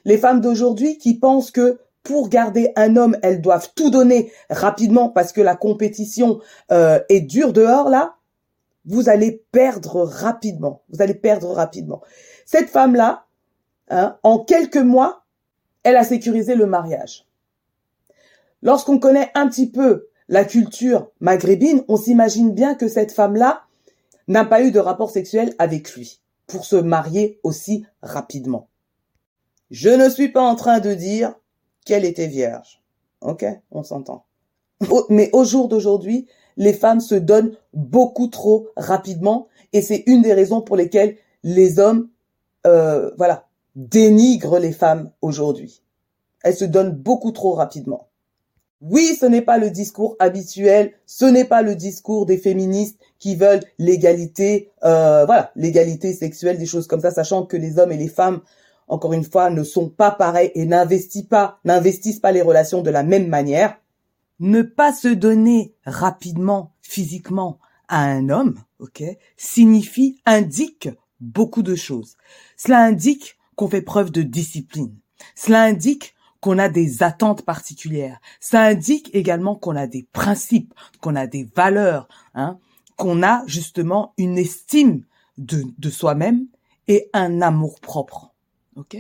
Les 0.05 0.19
femmes 0.19 0.41
d'aujourd'hui 0.41 0.99
qui 0.99 1.19
pensent 1.19 1.51
que 1.51 1.79
pour 2.03 2.29
garder 2.29 2.73
un 2.77 2.97
homme, 2.97 3.17
elles 3.23 3.43
doivent 3.43 3.71
tout 3.75 3.91
donner 3.91 4.33
rapidement 4.49 5.11
parce 5.11 5.33
que 5.33 5.43
la 5.43 5.57
compétition 5.57 6.41
euh, 6.73 7.01
est 7.09 7.21
dure 7.21 7.53
dehors 7.53 7.91
là, 7.91 8.17
vous 8.87 9.11
allez 9.11 9.45
perdre 9.53 10.05
rapidement. 10.05 10.83
Vous 10.89 11.03
allez 11.03 11.15
perdre 11.15 11.51
rapidement. 11.51 12.01
Cette 12.47 12.71
femme-là, 12.71 13.27
hein, 13.91 14.17
en 14.23 14.39
quelques 14.39 14.77
mois, 14.79 15.25
elle 15.83 15.97
a 15.97 16.05
sécurisé 16.05 16.55
le 16.55 16.67
mariage. 16.67 17.27
Lorsqu'on 18.63 18.99
connaît 18.99 19.31
un 19.35 19.49
petit 19.49 19.71
peu 19.71 20.09
la 20.29 20.45
culture 20.45 21.11
maghrébine, 21.21 21.85
on 21.89 21.97
s'imagine 21.97 22.53
bien 22.53 22.75
que 22.75 22.89
cette 22.89 23.13
femme-là 23.13 23.65
n'a 24.27 24.45
pas 24.45 24.63
eu 24.63 24.71
de 24.71 24.81
rapport 24.81 25.11
sexuel 25.11 25.55
avec 25.59 25.95
lui 25.95 26.21
pour 26.47 26.65
se 26.65 26.77
marier 26.77 27.39
aussi 27.43 27.85
rapidement. 28.03 28.69
Je 29.71 29.91
ne 29.91 30.09
suis 30.09 30.29
pas 30.29 30.43
en 30.43 30.55
train 30.55 30.81
de 30.81 30.95
dire 30.95 31.35
qu'elle 31.85 32.05
était 32.05 32.27
vierge. 32.27 32.83
Ok, 33.21 33.45
on 33.71 33.83
s'entend. 33.83 34.25
Mais 35.09 35.31
au 35.33 35.45
jour 35.45 35.69
d'aujourd'hui, 35.69 36.27
les 36.57 36.73
femmes 36.73 37.01
se 37.01 37.15
donnent 37.15 37.55
beaucoup 37.73 38.29
trop 38.29 38.69
rapidement 38.77 39.49
et 39.73 39.83
c'est 39.83 40.05
une 40.07 40.23
des 40.23 40.35
raisons 40.35 40.61
pour 40.61 40.77
lesquelles 40.77 41.17
les 41.43 41.79
hommes, 41.79 42.09
euh, 42.67 43.11
voilà, 43.17 43.47
dénigrent 43.77 44.59
les 44.59 44.73
femmes 44.73 45.11
aujourd'hui. 45.23 45.83
Elles 46.43 46.57
se 46.57 46.65
donnent 46.65 46.95
beaucoup 46.95 47.33
trop 47.33 47.53
rapidement. 47.53 48.09
Oui, 48.81 49.17
ce 49.21 49.27
n'est 49.27 49.43
pas 49.43 49.59
le 49.59 49.71
discours 49.71 50.15
habituel, 50.21 50.93
ce 51.05 51.25
n'est 51.25 51.45
pas 51.45 51.63
le 51.63 51.75
discours 51.75 52.27
des 52.27 52.39
féministes 52.39 52.99
qui 53.19 53.35
veulent 53.35 53.63
l'égalité, 53.79 54.71
euh, 54.85 55.25
voilà, 55.25 55.51
l'égalité 55.57 56.13
sexuelle, 56.13 56.59
des 56.59 56.67
choses 56.67 56.87
comme 56.87 57.01
ça, 57.01 57.11
sachant 57.11 57.45
que 57.45 57.57
les 57.57 57.79
hommes 57.79 57.91
et 57.91 57.97
les 57.97 58.09
femmes 58.09 58.41
encore 58.89 59.13
une 59.13 59.25
fois, 59.25 59.51
ne 59.51 59.63
sont 59.63 59.89
pas 59.89 60.11
pareils 60.11 60.51
et 60.55 60.67
n'investissent 60.67 61.29
pas, 61.29 61.61
les 62.33 62.43
relations 62.43 62.83
de 62.83 62.91
la 62.91 63.03
même 63.03 63.29
manière. 63.29 63.79
Ne 64.41 64.63
pas 64.63 64.93
se 64.93 65.09
donner 65.09 65.75
rapidement, 65.85 66.75
physiquement, 66.81 67.59
à 67.89 68.05
un 68.05 68.29
homme, 68.29 68.59
ok, 68.79 69.03
signifie, 69.37 70.21
indique 70.27 70.89
beaucoup 71.21 71.63
de 71.63 71.75
choses. 71.75 72.17
Cela 72.57 72.85
indique 72.85 73.37
qu'on 73.57 73.69
fait 73.69 73.83
preuve 73.83 74.11
de 74.11 74.23
discipline. 74.23 74.95
Cela 75.35 75.63
indique 75.63 76.15
qu'on 76.41 76.59
a 76.59 76.69
des 76.69 77.03
attentes 77.03 77.43
particulières. 77.43 78.21
Ça 78.41 78.63
indique 78.63 79.11
également 79.15 79.57
qu'on 79.57 79.75
a 79.75 79.87
des 79.87 80.07
principes, 80.13 80.73
qu'on 81.01 81.17
a 81.17 81.27
des 81.27 81.49
valeurs, 81.57 82.09
hein, 82.35 82.59
qu'on 82.97 83.23
a 83.23 83.43
justement 83.47 84.15
une 84.19 84.39
estime 84.39 85.03
de, 85.37 85.65
de 85.79 85.91
soi-même 85.91 86.47
et 86.87 87.11
un 87.13 87.43
amour 87.43 87.81
propre 87.81 88.28
ok? 88.79 88.97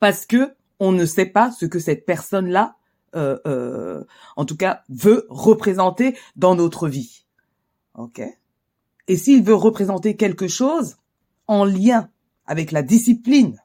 Parce 0.00 0.26
que 0.26 0.54
on 0.78 0.92
ne 0.92 1.04
sait 1.04 1.26
pas 1.26 1.50
ce 1.50 1.66
que 1.66 1.80
cette 1.80 2.06
personne-là, 2.06 2.76
euh, 3.16 3.38
euh, 3.46 4.04
en 4.36 4.44
tout 4.44 4.56
cas, 4.56 4.84
veut 4.88 5.26
représenter 5.28 6.16
dans 6.36 6.54
notre 6.54 6.88
vie, 6.88 7.24
ok? 7.94 8.22
Et 9.08 9.16
s'il 9.16 9.42
veut 9.42 9.54
représenter 9.54 10.16
quelque 10.16 10.46
chose 10.46 10.96
en 11.46 11.64
lien 11.64 12.10
avec 12.46 12.70
la 12.70 12.82
discipline, 12.82 13.58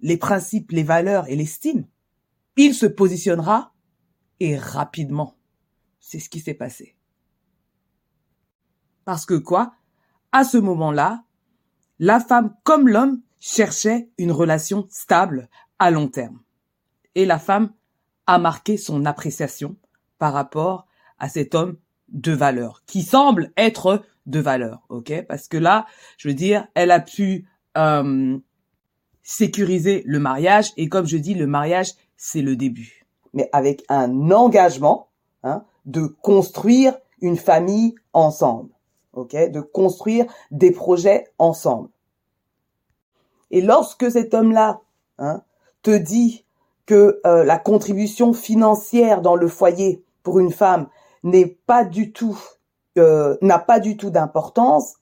les 0.00 0.16
principes, 0.16 0.72
les 0.72 0.82
valeurs 0.82 1.28
et 1.28 1.36
l'estime, 1.36 1.86
il 2.56 2.74
se 2.74 2.86
positionnera 2.86 3.72
et 4.40 4.56
rapidement. 4.56 5.36
C'est 6.00 6.18
ce 6.18 6.28
qui 6.28 6.40
s'est 6.40 6.54
passé. 6.54 6.96
Parce 9.04 9.24
que 9.26 9.34
quoi? 9.34 9.74
À 10.32 10.44
ce 10.44 10.58
moment-là, 10.58 11.24
la 11.98 12.20
femme 12.20 12.56
comme 12.64 12.88
l'homme 12.88 13.22
cherchait 13.40 14.08
une 14.18 14.32
relation 14.32 14.86
stable 14.90 15.48
à 15.78 15.90
long 15.90 16.08
terme. 16.08 16.40
Et 17.14 17.26
la 17.26 17.38
femme 17.38 17.72
a 18.26 18.38
marqué 18.38 18.76
son 18.76 19.06
appréciation 19.06 19.76
par 20.18 20.32
rapport 20.32 20.86
à 21.18 21.28
cet 21.28 21.54
homme 21.54 21.76
de 22.08 22.32
valeur, 22.32 22.82
qui 22.86 23.02
semble 23.02 23.52
être 23.56 24.02
de 24.26 24.40
valeur, 24.40 24.82
ok? 24.88 25.24
Parce 25.26 25.48
que 25.48 25.56
là, 25.56 25.86
je 26.18 26.28
veux 26.28 26.34
dire, 26.34 26.66
elle 26.74 26.90
a 26.90 27.00
pu 27.00 27.48
euh, 27.76 28.38
sécuriser 29.22 30.02
le 30.06 30.18
mariage, 30.18 30.72
et 30.76 30.88
comme 30.88 31.06
je 31.06 31.16
dis, 31.16 31.34
le 31.34 31.46
mariage, 31.46 31.92
c'est 32.16 32.42
le 32.42 32.56
début. 32.56 33.06
Mais 33.32 33.48
avec 33.52 33.84
un 33.88 34.30
engagement 34.30 35.08
hein, 35.42 35.64
de 35.86 36.06
construire 36.06 36.96
une 37.20 37.36
famille 37.36 37.94
ensemble, 38.12 38.70
ok? 39.12 39.50
De 39.50 39.60
construire 39.60 40.26
des 40.50 40.72
projets 40.72 41.26
ensemble. 41.38 41.88
Et 43.50 43.60
lorsque 43.60 44.10
cet 44.10 44.34
homme-là 44.34 44.80
hein, 45.18 45.42
te 45.82 45.96
dit 45.96 46.44
que 46.86 47.20
euh, 47.26 47.44
la 47.44 47.58
contribution 47.58 48.32
financière 48.32 49.22
dans 49.22 49.36
le 49.36 49.48
foyer 49.48 50.02
pour 50.22 50.38
une 50.38 50.52
femme 50.52 50.88
n'est 51.22 51.58
pas 51.66 51.84
du 51.84 52.12
tout 52.12 52.38
euh, 52.98 53.36
n'a 53.40 53.60
pas 53.60 53.78
du 53.78 53.96
tout 53.96 54.10
d'importance, 54.10 54.96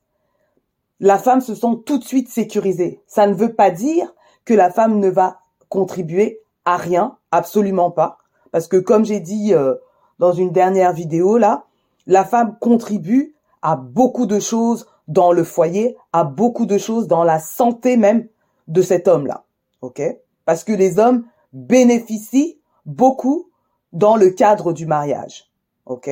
la 1.01 1.17
femme 1.17 1.41
se 1.41 1.55
sent 1.55 1.83
tout 1.87 1.99
de 1.99 2.05
suite 2.05 2.29
sécurisée. 2.29 3.01
Ça 3.07 3.27
ne 3.27 3.33
veut 3.33 3.55
pas 3.55 3.71
dire 3.71 4.15
que 4.45 4.53
la 4.53 4.71
femme 4.71 4.99
ne 4.99 5.09
va 5.09 5.41
contribuer 5.71 6.41
à 6.67 6.77
rien, 6.77 7.17
absolument 7.31 7.91
pas, 7.91 8.19
parce 8.53 8.69
que 8.69 8.77
comme 8.77 9.07
j'ai 9.07 9.21
dit 9.21 9.55
euh, 9.55 9.75
dans 10.19 10.33
une 10.33 10.53
dernière 10.53 10.93
vidéo 10.93 11.39
là, 11.39 11.65
la 12.07 12.25
femme 12.25 12.57
contribue 12.61 13.35
à 13.63 13.77
beaucoup 13.77 14.27
de 14.27 14.39
choses 14.39 14.87
dans 15.09 15.33
le 15.33 15.45
foyer, 15.45 15.97
à 16.13 16.25
beaucoup 16.25 16.67
de 16.67 16.77
choses 16.77 17.09
dans 17.09 17.25
la 17.25 17.39
santé 17.39 17.97
même 17.97 18.29
de 18.69 18.83
cet 18.83 19.09
homme-là. 19.09 19.45
OK? 19.81 20.01
Parce 20.45 20.65
que 20.65 20.73
les 20.73 20.99
hommes 20.99 21.27
bénéficient 21.53 22.61
beaucoup 22.87 23.51
dans 23.93 24.17
le 24.17 24.31
cadre 24.31 24.73
du 24.73 24.87
mariage. 24.87 25.51
OK? 25.87 26.11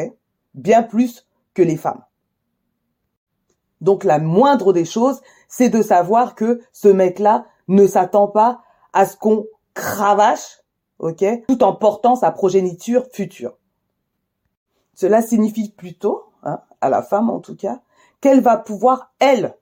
Bien 0.55 0.83
plus 0.83 1.27
que 1.55 1.63
les 1.63 1.77
femmes. 1.77 2.03
Donc 3.81 4.05
la 4.05 4.19
moindre 4.19 4.73
des 4.73 4.85
choses, 4.85 5.21
c'est 5.49 5.69
de 5.69 5.83
savoir 5.83 6.35
que 6.35 6.61
ce 6.73 6.89
mec-là 6.89 7.47
ne 7.69 7.87
s'attend 7.87 8.29
pas 8.29 8.63
à 8.93 9.07
ce 9.07 9.17
qu'on 9.17 9.47
cravache, 9.75 10.63
ok, 10.99 11.25
tout 11.47 11.63
en 11.63 11.75
portant 11.75 12.17
sa 12.17 12.31
progéniture 12.31 13.07
future. 13.13 13.59
Cela 14.95 15.21
signifie 15.21 15.71
plutôt, 15.71 16.25
hein, 16.43 16.61
à 16.81 16.89
la 16.89 17.03
femme 17.03 17.29
en 17.29 17.41
tout 17.41 17.57
cas, 17.57 17.81
qu'elle 18.21 18.41
va 18.41 18.57
pouvoir, 18.57 19.13
elle, 19.19 19.57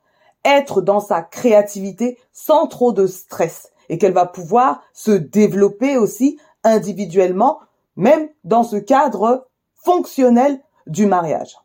être 0.44 0.80
dans 0.80 1.00
sa 1.00 1.22
créativité 1.22 2.18
sans 2.32 2.66
trop 2.66 2.92
de 2.92 3.06
stress 3.06 3.72
et 3.88 3.98
qu'elle 3.98 4.12
va 4.12 4.26
pouvoir 4.26 4.82
se 4.92 5.10
développer 5.10 5.96
aussi 5.96 6.38
individuellement, 6.62 7.60
même 7.96 8.28
dans 8.44 8.62
ce 8.62 8.76
cadre 8.76 9.48
fonctionnel 9.74 10.60
du 10.86 11.06
mariage. 11.06 11.58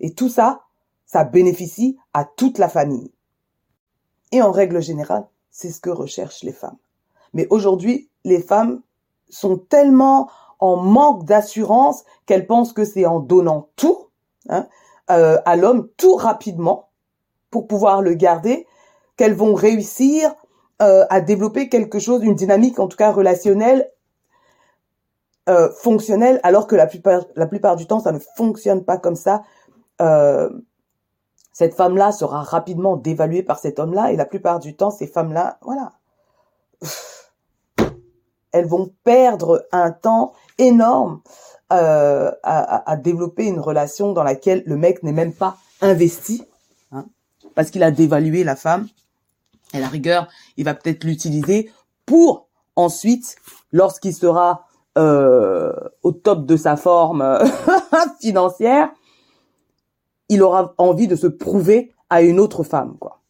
Et 0.00 0.14
tout 0.14 0.28
ça, 0.28 0.62
ça 1.06 1.24
bénéficie 1.24 1.98
à 2.14 2.24
toute 2.24 2.58
la 2.58 2.68
famille. 2.68 3.12
Et 4.32 4.42
en 4.42 4.52
règle 4.52 4.80
générale, 4.80 5.26
c'est 5.50 5.70
ce 5.70 5.80
que 5.80 5.90
recherchent 5.90 6.44
les 6.44 6.52
femmes. 6.52 6.76
Mais 7.34 7.46
aujourd'hui, 7.50 8.08
les 8.24 8.40
femmes 8.40 8.82
sont 9.28 9.58
tellement 9.58 10.30
en 10.60 10.76
manque 10.76 11.24
d'assurance, 11.24 12.04
qu'elles 12.26 12.46
pensent 12.46 12.72
que 12.72 12.84
c'est 12.84 13.06
en 13.06 13.18
donnant 13.18 13.68
tout 13.76 14.08
hein, 14.48 14.66
euh, 15.10 15.38
à 15.44 15.56
l'homme, 15.56 15.88
tout 15.96 16.14
rapidement, 16.14 16.89
pour 17.50 17.66
pouvoir 17.66 18.02
le 18.02 18.14
garder, 18.14 18.66
qu'elles 19.16 19.34
vont 19.34 19.54
réussir 19.54 20.34
euh, 20.82 21.04
à 21.10 21.20
développer 21.20 21.68
quelque 21.68 21.98
chose, 21.98 22.22
une 22.24 22.34
dynamique 22.34 22.78
en 22.78 22.88
tout 22.88 22.96
cas 22.96 23.12
relationnelle, 23.12 23.90
euh, 25.48 25.70
fonctionnelle, 25.72 26.40
alors 26.42 26.66
que 26.66 26.74
la 26.74 26.86
plupart, 26.86 27.76
du 27.76 27.86
temps, 27.86 28.00
ça 28.00 28.12
ne 28.12 28.18
fonctionne 28.36 28.82
pas 28.82 28.96
comme 28.96 29.16
ça. 29.16 29.42
Euh, 30.00 30.48
cette 31.52 31.74
femme-là 31.74 32.12
sera 32.12 32.42
rapidement 32.42 32.96
dévaluée 32.96 33.42
par 33.42 33.58
cet 33.58 33.78
homme-là, 33.78 34.10
et 34.10 34.16
la 34.16 34.24
plupart 34.24 34.58
du 34.58 34.74
temps, 34.74 34.90
ces 34.90 35.06
femmes-là, 35.06 35.58
voilà, 35.60 35.92
elles 38.52 38.66
vont 38.66 38.90
perdre 39.04 39.66
un 39.72 39.90
temps 39.90 40.32
énorme 40.56 41.20
à, 41.68 42.96
développer 42.96 43.46
une 43.46 43.60
relation 43.60 44.12
dans 44.12 44.24
laquelle 44.24 44.62
le 44.66 44.76
mec 44.76 45.02
n'est 45.02 45.12
même 45.12 45.34
pas 45.34 45.56
investi, 45.82 46.42
parce 47.54 47.70
qu'il 47.70 47.82
a 47.82 47.90
dévalué 47.90 48.44
la 48.44 48.56
femme. 48.56 48.88
Et 49.72 49.80
la 49.80 49.88
rigueur, 49.88 50.28
il 50.56 50.64
va 50.64 50.74
peut-être 50.74 51.04
l'utiliser 51.04 51.70
pour 52.06 52.48
ensuite, 52.76 53.36
lorsqu'il 53.72 54.14
sera 54.14 54.66
euh, 54.98 55.72
au 56.02 56.12
top 56.12 56.46
de 56.46 56.56
sa 56.56 56.76
forme 56.76 57.38
financière, 58.20 58.90
il 60.28 60.42
aura 60.42 60.74
envie 60.78 61.08
de 61.08 61.16
se 61.16 61.26
prouver 61.26 61.92
à 62.08 62.22
une 62.22 62.40
autre 62.40 62.64
femme, 62.64 62.96
quoi. 62.98 63.20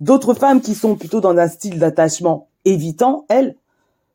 D'autres 0.00 0.34
femmes 0.34 0.60
qui 0.60 0.74
sont 0.74 0.96
plutôt 0.96 1.20
dans 1.20 1.36
un 1.38 1.48
style 1.48 1.78
d'attachement 1.78 2.48
évitant, 2.66 3.24
elles, 3.28 3.56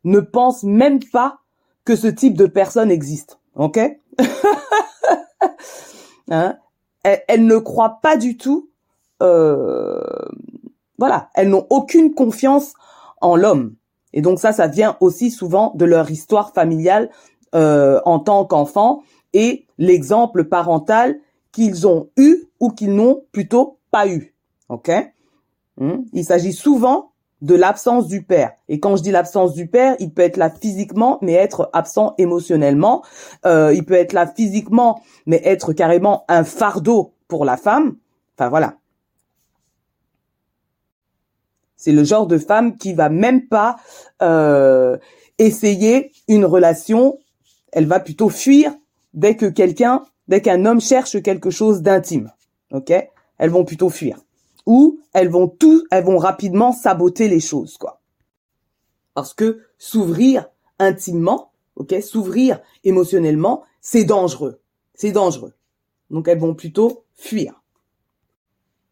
ne 0.04 0.20
pensent 0.20 0.64
même 0.64 1.00
pas 1.12 1.40
que 1.86 1.96
ce 1.96 2.08
type 2.08 2.38
de 2.38 2.46
personne 2.46 2.92
existe. 2.92 3.40
Ok? 3.56 3.80
Hein? 6.34 6.56
Elles, 7.04 7.46
ne 7.46 7.58
croient 7.58 8.00
pas 8.02 8.16
du 8.16 8.38
tout. 8.38 8.70
Euh, 9.22 10.02
voilà, 10.98 11.30
elles 11.34 11.50
n'ont 11.50 11.66
aucune 11.70 12.14
confiance 12.14 12.74
en 13.22 13.36
l'homme. 13.36 13.76
Et 14.14 14.22
donc 14.22 14.40
ça, 14.40 14.52
ça 14.52 14.68
vient 14.68 14.98
aussi 15.00 15.32
souvent 15.32 15.74
de 15.76 15.86
leur 15.86 16.12
histoire 16.12 16.54
familiale 16.54 17.10
euh, 17.56 18.00
en 18.06 18.20
tant 18.20 18.46
qu'enfant 18.46 19.04
et 19.34 19.66
l'exemple 19.78 20.46
parental 20.46 21.20
qu'ils 21.52 21.88
ont 21.88 22.10
eu 22.18 22.46
ou 22.60 22.70
qu'ils 22.70 22.94
n'ont 22.94 23.24
plutôt 23.32 23.80
pas 23.90 24.08
eu. 24.08 24.36
Ok? 24.70 24.92
Hmm? 25.78 26.04
Il 26.14 26.26
s'agit 26.26 26.54
souvent 26.54 27.12
de 27.42 27.56
l'absence 27.56 28.08
du 28.08 28.22
père. 28.24 28.52
Et 28.70 28.80
quand 28.80 28.96
je 28.96 29.02
dis 29.02 29.12
l'absence 29.12 29.54
du 29.54 29.68
père, 29.68 29.96
il 30.00 30.14
peut 30.14 30.22
être 30.22 30.38
là 30.38 30.50
physiquement, 30.50 31.18
mais 31.22 31.34
être 31.34 31.70
absent 31.74 32.14
émotionnellement. 32.18 33.04
Euh, 33.46 33.74
il 33.74 33.84
peut 33.84 33.96
être 33.96 34.14
là 34.14 34.28
physiquement, 34.28 35.02
mais 35.26 35.42
être 35.44 35.74
carrément 35.74 36.24
un 36.28 36.44
fardeau 36.44 37.14
pour 37.28 37.46
la 37.46 37.58
femme. 37.58 37.96
Enfin 38.38 38.50
voilà. 38.50 38.76
C'est 41.82 41.92
le 41.92 42.04
genre 42.04 42.28
de 42.28 42.38
femme 42.38 42.78
qui 42.78 42.94
va 42.94 43.10
même 43.10 43.48
pas 43.48 43.78
euh, 44.22 45.00
essayer 45.40 46.12
une 46.28 46.46
relation. 46.46 47.18
Elle 47.72 47.88
va 47.88 48.00
plutôt 48.00 48.30
fuir 48.30 48.72
dès 49.16 49.36
que 49.36 49.48
quelqu'un, 49.48 50.06
dès 50.28 50.44
qu'un 50.44 50.68
homme 50.68 50.80
cherche 50.80 51.20
quelque 51.24 51.50
chose 51.50 51.82
d'intime. 51.82 52.32
Ok? 52.72 52.94
Elles 53.40 53.50
vont 53.50 53.66
plutôt 53.66 53.90
fuir 53.90 54.20
ou 54.68 55.00
elles 55.14 55.30
vont 55.30 55.48
tout, 55.48 55.84
elles 55.90 56.04
vont 56.04 56.20
rapidement 56.20 56.72
saboter 56.72 57.28
les 57.28 57.40
choses, 57.40 57.80
quoi. 57.80 58.00
Parce 59.16 59.34
que 59.34 59.62
s'ouvrir 59.80 60.52
intimement, 60.78 61.52
ok, 61.78 61.96
s'ouvrir 62.04 62.60
émotionnellement, 62.84 63.64
c'est 63.82 64.04
dangereux. 64.04 64.62
C'est 64.94 65.12
dangereux. 65.12 65.56
Donc 66.12 66.28
elles 66.28 66.38
vont 66.38 66.54
plutôt 66.54 67.06
fuir. 67.16 67.64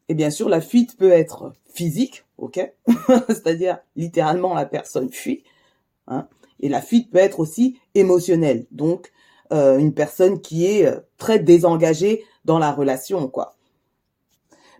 Et 0.07 0.15
bien 0.15 0.31
sûr, 0.31 0.49
la 0.49 0.59
fuite 0.59 0.97
peut 0.97 1.11
être 1.11 1.53
physique, 1.73 2.25
ok, 2.37 2.73
c'est-à-dire 3.27 3.79
littéralement 3.95 4.53
la 4.53 4.65
personne 4.65 5.09
fuit. 5.09 5.43
Hein, 6.07 6.27
et 6.59 6.69
la 6.69 6.81
fuite 6.81 7.11
peut 7.11 7.19
être 7.19 7.39
aussi 7.39 7.79
émotionnelle, 7.95 8.65
donc 8.71 9.11
euh, 9.53 9.77
une 9.77 9.93
personne 9.93 10.41
qui 10.41 10.65
est 10.65 10.85
euh, 10.85 10.99
très 11.17 11.39
désengagée 11.39 12.23
dans 12.45 12.59
la 12.59 12.71
relation, 12.71 13.27
quoi. 13.27 13.55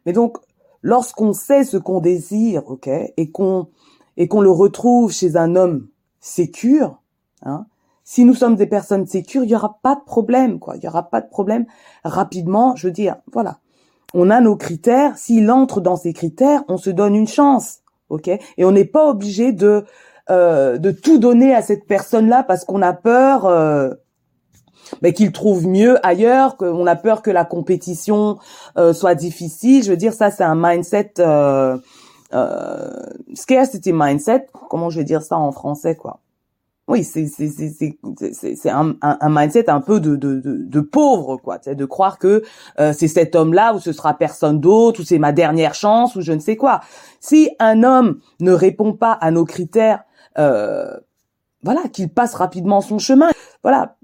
Mais 0.06 0.14
donc 0.14 0.38
lorsqu'on 0.82 1.34
sait 1.34 1.64
ce 1.64 1.78
qu'on 1.78 2.00
désire, 2.00 2.70
ok, 2.70 2.88
et 2.88 3.32
qu'on 3.32 3.70
et 4.18 4.28
qu'on 4.28 4.42
le 4.42 4.52
retrouve 4.52 5.14
chez 5.14 5.38
un 5.38 5.56
homme 5.56 5.88
sécure, 6.20 7.02
hein, 7.44 7.66
si 8.04 8.26
nous 8.26 8.34
sommes 8.34 8.56
des 8.56 8.66
personnes 8.66 9.06
sécures, 9.06 9.44
il 9.44 9.48
n'y 9.48 9.56
aura 9.56 9.78
pas 9.84 9.96
de 9.96 10.04
problème, 10.04 10.58
quoi. 10.58 10.76
Il 10.76 10.80
n'y 10.80 10.88
aura 10.88 11.12
pas 11.12 11.22
de 11.22 11.30
problème 11.30 11.68
rapidement. 12.04 12.76
Je 12.76 12.88
veux 12.88 12.92
dire, 12.92 13.18
voilà, 13.32 13.60
on 14.14 14.30
a 14.30 14.42
nos 14.42 14.56
critères. 14.56 15.18
S'il 15.18 15.50
entre 15.52 15.82
dans 15.82 15.96
ces 15.96 16.14
critères, 16.14 16.64
on 16.68 16.78
se 16.78 16.90
donne 16.90 17.16
une 17.16 17.28
chance, 17.28 17.80
ok? 18.10 18.28
Et 18.28 18.66
on 18.66 18.72
n'est 18.72 18.86
pas 18.86 19.08
obligé 19.08 19.52
de 19.52 19.86
euh, 20.30 20.78
de 20.78 20.92
tout 20.92 21.18
donner 21.18 21.56
à 21.56 21.62
cette 21.62 21.88
personne-là 21.88 22.44
parce 22.44 22.66
qu'on 22.66 22.82
a 22.82 22.94
peur. 22.94 23.46
Euh, 23.46 23.94
mais 25.04 25.14
qu'ils 25.14 25.32
trouvent 25.32 25.68
mieux 25.68 26.04
ailleurs, 26.04 26.58
qu'on 26.58 26.88
a 26.88 26.96
peur 26.96 27.22
que 27.22 27.30
la 27.30 27.46
compétition 27.46 28.40
euh, 28.76 28.92
soit 28.92 29.14
difficile. 29.14 29.84
Je 29.84 29.92
veux 29.92 29.98
dire, 29.98 30.14
ça 30.14 30.32
c'est 30.32 30.44
un 30.44 30.56
mindset 30.56 31.14
euh, 32.34 33.02
scarcity 33.34 33.92
mindset. 33.94 34.48
Comment 34.70 34.90
je 34.90 35.00
vais 35.00 35.04
dire 35.04 35.22
ça 35.22 35.38
en 35.38 35.52
français, 35.52 35.96
quoi? 35.96 36.20
Oui, 36.90 37.04
c'est 37.04 37.28
c'est 37.28 37.50
c'est 37.50 38.56
c'est 38.56 38.70
un, 38.72 38.96
un, 39.02 39.30
mindset 39.30 39.70
un 39.70 39.80
peu 39.80 40.00
de 40.00 40.16
de 40.16 40.40
de, 40.42 40.80
pauvre, 40.82 41.38
quoi. 41.38 41.60
De 41.60 41.86
croire 41.86 42.18
que 42.18 42.42
euh, 42.80 42.94
c'est 42.98 43.08
cet 43.08 43.36
homme-là 43.36 43.76
ou 43.76 43.80
ce 43.80 43.92
sera 43.92 44.16
personne 44.16 44.60
d'autre 44.60 45.02
ou 45.02 45.04
c'est 45.04 45.20
ma 45.20 45.32
dernière 45.32 45.76
chance 45.76 46.16
ou 46.16 46.22
je 46.22 46.32
ne 46.32 46.40
sais 46.40 46.56
quoi. 46.56 46.82
Si 47.20 47.52
un 47.60 47.84
homme 47.84 48.20
ne 48.40 48.52
répond 48.52 48.94
pas 48.94 49.12
à 49.12 49.30
nos 49.30 49.46
critères, 49.46 50.04
euh, 50.40 50.98
voilà, 51.62 51.82
qu'il 51.94 52.10
passe 52.10 52.34
rapidement 52.34 52.82
son 52.82 52.98
chemin. 52.98 53.30
Voilà, 53.62 53.96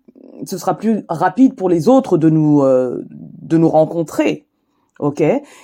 ce 0.45 0.59
sera 0.59 0.77
plus 0.77 1.05
rapide 1.09 1.55
pour 1.55 1.69
les 1.69 1.87
autres 1.87 2.19
de 2.19 2.29
nous 2.29 2.61
euh, 2.61 3.03
de 3.09 3.57
nous 3.57 3.69
rencontrer. 3.69 4.45
OK? 4.99 5.21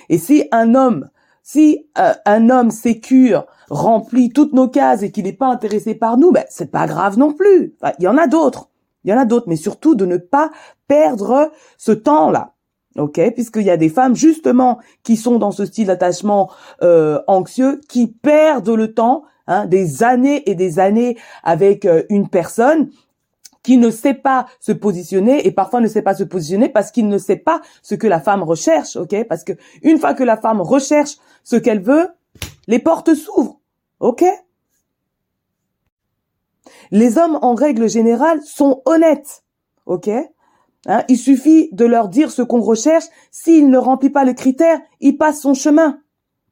Et 0.08 0.18
si 0.18 0.48
un 0.50 0.74
homme 0.74 1.08
si 1.42 1.86
euh, 1.98 2.14
un 2.24 2.50
homme 2.50 2.70
sécure 2.70 3.46
remplit 3.72 4.30
toutes 4.30 4.52
nos 4.52 4.68
cases 4.68 5.02
et 5.02 5.10
qu'il 5.10 5.24
n'est 5.24 5.32
pas 5.32 5.48
intéressé 5.48 5.94
par 5.94 6.16
nous, 6.16 6.30
ben 6.30 6.44
c'est 6.48 6.70
pas 6.70 6.86
grave 6.86 7.18
non 7.18 7.32
plus. 7.32 7.74
il 7.98 8.04
y 8.04 8.08
en 8.08 8.18
a 8.18 8.26
d'autres. 8.26 8.68
Il 9.04 9.10
y 9.10 9.14
en 9.14 9.18
a 9.18 9.24
d'autres, 9.24 9.48
mais 9.48 9.56
surtout 9.56 9.96
de 9.96 10.06
ne 10.06 10.16
pas 10.16 10.50
perdre 10.86 11.50
ce 11.76 11.90
temps-là. 11.90 12.52
OK? 12.96 13.20
Puisqu'il 13.34 13.62
y 13.62 13.70
a 13.70 13.76
des 13.76 13.88
femmes 13.88 14.14
justement 14.14 14.78
qui 15.02 15.16
sont 15.16 15.38
dans 15.38 15.50
ce 15.50 15.64
style 15.64 15.86
d'attachement 15.88 16.50
euh, 16.82 17.20
anxieux 17.26 17.80
qui 17.88 18.06
perdent 18.06 18.68
le 18.68 18.94
temps 18.94 19.24
Hein, 19.48 19.66
des 19.66 20.04
années 20.04 20.48
et 20.48 20.54
des 20.54 20.78
années 20.78 21.18
avec 21.42 21.86
une 22.10 22.28
personne 22.28 22.90
qui 23.64 23.76
ne 23.76 23.90
sait 23.90 24.14
pas 24.14 24.46
se 24.60 24.70
positionner 24.70 25.46
et 25.46 25.50
parfois 25.50 25.80
ne 25.80 25.88
sait 25.88 26.02
pas 26.02 26.14
se 26.14 26.22
positionner 26.22 26.68
parce 26.68 26.92
qu'il 26.92 27.08
ne 27.08 27.18
sait 27.18 27.36
pas 27.36 27.60
ce 27.82 27.96
que 27.96 28.06
la 28.06 28.20
femme 28.20 28.44
recherche, 28.44 28.96
ok? 28.96 29.24
Parce 29.28 29.42
que 29.42 29.52
une 29.82 29.98
fois 29.98 30.14
que 30.14 30.22
la 30.22 30.36
femme 30.36 30.60
recherche 30.60 31.16
ce 31.42 31.56
qu'elle 31.56 31.80
veut, 31.80 32.08
les 32.68 32.78
portes 32.78 33.14
s'ouvrent, 33.14 33.58
ok? 34.02 34.24
Les 36.90 37.16
hommes, 37.16 37.38
en 37.40 37.54
règle 37.54 37.88
générale, 37.88 38.42
sont 38.42 38.82
honnêtes, 38.84 39.44
ok? 39.86 40.10
Hein 40.86 41.04
Il 41.08 41.16
suffit 41.16 41.70
de 41.72 41.86
leur 41.86 42.08
dire 42.08 42.30
ce 42.30 42.42
qu'on 42.42 42.60
recherche. 42.60 43.04
S'il 43.30 43.70
ne 43.70 43.78
remplit 43.78 44.10
pas 44.10 44.24
le 44.24 44.34
critère, 44.34 44.78
il 45.00 45.16
passe 45.16 45.40
son 45.40 45.54
chemin 45.54 45.98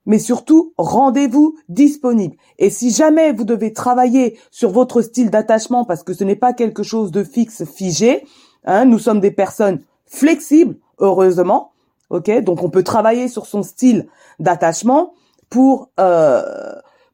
mais 0.07 0.19
surtout 0.19 0.73
rendez-vous 0.77 1.57
disponible. 1.69 2.37
Et 2.59 2.71
si 2.71 2.91
jamais 2.91 3.33
vous 3.33 3.45
devez 3.45 3.73
travailler 3.73 4.39
sur 4.51 4.71
votre 4.71 5.03
style 5.03 5.31
d'attachement 5.31 5.85
parce 5.85 6.03
que 6.03 6.15
ce 6.15 6.25
n'est 6.25 6.37
pas 6.37 6.53
quelque 6.53 6.83
chose 6.83 7.11
de 7.11 7.23
fixe, 7.23 7.65
figé, 7.65 8.27
hein, 8.65 8.87
nous 8.87 8.99
sommes 8.99 9.21
des 9.21 9.31
personnes 9.31 9.81
flexibles, 10.07 10.77
heureusement, 10.99 11.73
ok? 12.09 12.43
Donc 12.43 12.63
on 12.63 12.71
peut 12.71 12.83
travailler 12.83 13.29
sur 13.29 13.47
son 13.47 13.63
style 13.63 14.09
d'attachement 14.39 15.13
pour 15.49 15.91
euh, 16.01 16.43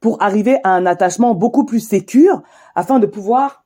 pour 0.07 0.23
arriver 0.23 0.61
à 0.62 0.71
un 0.71 0.87
attachement 0.87 1.35
beaucoup 1.35 1.64
plus 1.64 1.81
sécure 1.81 2.40
afin 2.77 3.01
de 3.01 3.07
pouvoir, 3.07 3.64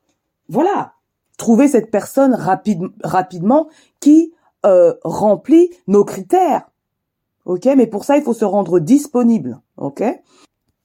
voilà, 0.48 0.94
trouver 1.36 1.68
cette 1.68 1.90
personne 1.90 2.32
rapide, 2.32 2.80
rapidement 3.04 3.68
qui 4.00 4.32
euh, 4.64 4.94
remplit 5.04 5.68
nos 5.86 6.02
critères 6.02 6.70
Ok, 7.44 7.66
mais 7.76 7.86
pour 7.86 8.04
ça, 8.04 8.16
il 8.16 8.22
faut 8.22 8.32
se 8.32 8.46
rendre 8.46 8.78
disponible. 8.78 9.60
Ok. 9.76 10.02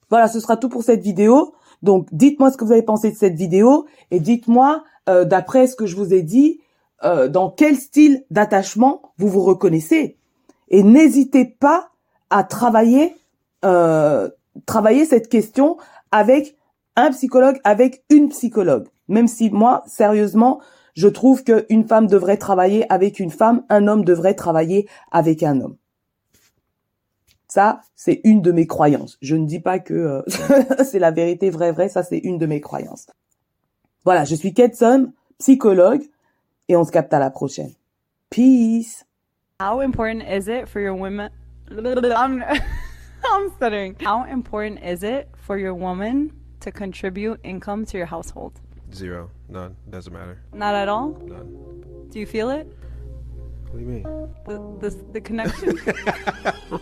Voilà, 0.09 0.27
ce 0.27 0.41
sera 0.41 0.57
tout 0.57 0.67
pour 0.67 0.83
cette 0.83 1.01
vidéo. 1.01 1.53
Donc, 1.81 2.09
dites-moi 2.11 2.51
ce 2.51 2.57
que 2.57 2.65
vous 2.65 2.73
avez 2.73 2.83
pensé 2.83 3.09
de 3.09 3.15
cette 3.15 3.35
vidéo 3.35 3.85
et 4.11 4.19
dites-moi, 4.19 4.83
euh, 5.07 5.23
d'après 5.23 5.67
ce 5.67 5.77
que 5.77 5.85
je 5.85 5.95
vous 5.95 6.13
ai 6.13 6.21
dit, 6.21 6.59
euh, 7.05 7.29
dans 7.29 7.49
quel 7.49 7.77
style 7.77 8.25
d'attachement 8.29 9.13
vous 9.17 9.29
vous 9.29 9.41
reconnaissez. 9.41 10.17
Et 10.67 10.83
n'hésitez 10.83 11.45
pas 11.45 11.91
à 12.29 12.43
travailler, 12.43 13.15
euh, 13.63 14.29
travailler 14.65 15.05
cette 15.05 15.29
question 15.29 15.77
avec 16.11 16.55
un 16.95 17.11
psychologue, 17.11 17.59
avec 17.63 18.03
une 18.09 18.29
psychologue. 18.29 18.87
Même 19.07 19.27
si 19.27 19.49
moi, 19.49 19.83
sérieusement, 19.85 20.61
je 20.95 21.07
trouve 21.07 21.43
qu'une 21.43 21.87
femme 21.87 22.07
devrait 22.07 22.37
travailler 22.37 22.91
avec 22.91 23.19
une 23.19 23.31
femme, 23.31 23.63
un 23.69 23.87
homme 23.87 24.05
devrait 24.05 24.33
travailler 24.33 24.87
avec 25.11 25.43
un 25.43 25.59
homme. 25.61 25.75
Ça, 27.47 27.81
c'est 27.95 28.21
une 28.23 28.41
de 28.41 28.51
mes 28.51 28.67
croyances. 28.67 29.17
Je 29.21 29.35
ne 29.35 29.45
dis 29.45 29.59
pas 29.59 29.79
que 29.79 29.93
euh, 29.93 30.21
c'est 30.83 30.99
la 30.99 31.11
vérité 31.11 31.49
vraie 31.49 31.71
vraie, 31.71 31.89
ça 31.89 32.03
c'est 32.03 32.17
une 32.17 32.37
de 32.37 32.45
mes 32.45 32.61
croyances. 32.61 33.07
Voilà, 34.03 34.23
je 34.23 34.35
suis 34.35 34.53
Ketson, 34.53 35.11
psychologue, 35.39 36.03
et 36.67 36.75
on 36.75 36.83
se 36.83 36.91
capte 36.91 37.13
à 37.13 37.19
la 37.19 37.29
prochaine. 37.29 37.71
Peace. 38.29 39.05
How 39.61 39.79
important 39.79 40.21
is 40.21 40.47
it 40.47 40.67
for 40.67 40.81
your 40.81 40.99
women? 40.99 41.29
I'm 43.34 43.50
stuttering. 43.56 43.96
How 44.00 44.24
important 44.24 44.82
is 44.82 45.02
it 45.02 45.28
for 45.36 45.56
your 45.58 45.74
woman 45.74 46.32
to 46.60 46.70
contribute 46.72 47.40
income 47.44 47.84
to 47.86 47.96
your 47.96 48.06
household? 48.06 48.60
Zero. 48.94 49.30
None. 49.48 49.76
Doesn't 49.88 50.12
matter. 50.12 50.40
Not 50.52 50.74
at 50.74 50.88
all? 50.88 51.10
None. 51.26 52.08
Do 52.10 52.18
you 52.18 52.26
feel 52.26 52.50
it? 52.50 52.66
What 53.70 53.78
do 53.78 53.80
you 53.80 53.86
mean? 53.86 54.02
The, 54.46 54.88
the, 54.90 54.96
the 55.12 55.20
connection? 55.20 55.78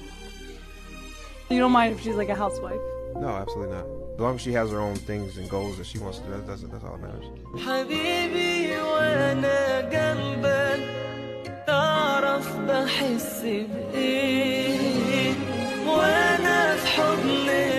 you 1.50 1.58
don't 1.58 1.72
mind 1.72 1.94
if 1.94 2.00
she's 2.02 2.16
like 2.16 2.30
a 2.30 2.34
housewife? 2.34 2.80
No, 3.16 3.28
absolutely 3.28 3.74
not. 3.76 3.86
As 4.14 4.20
long 4.20 4.34
as 4.36 4.40
she 4.40 4.52
has 4.52 4.70
her 4.70 4.80
own 4.80 4.96
things 4.96 5.36
and 5.38 5.48
goals 5.50 5.76
that 5.78 5.86
she 5.86 5.98
wants 5.98 6.18
to 6.18 6.24
do, 6.24 6.42
that's, 6.46 6.62
that's 6.62 6.84
all 6.84 6.96
that 6.96 7.02
matters. 7.02 7.26
حبيبي 7.66 8.76
وانا 8.82 9.80
جنبك 9.80 10.80
تعرف 11.66 12.56
بحس 12.60 13.42
بايه 13.42 14.91
وانا 15.97 16.75
في 16.75 16.87
حضنك 16.87 17.72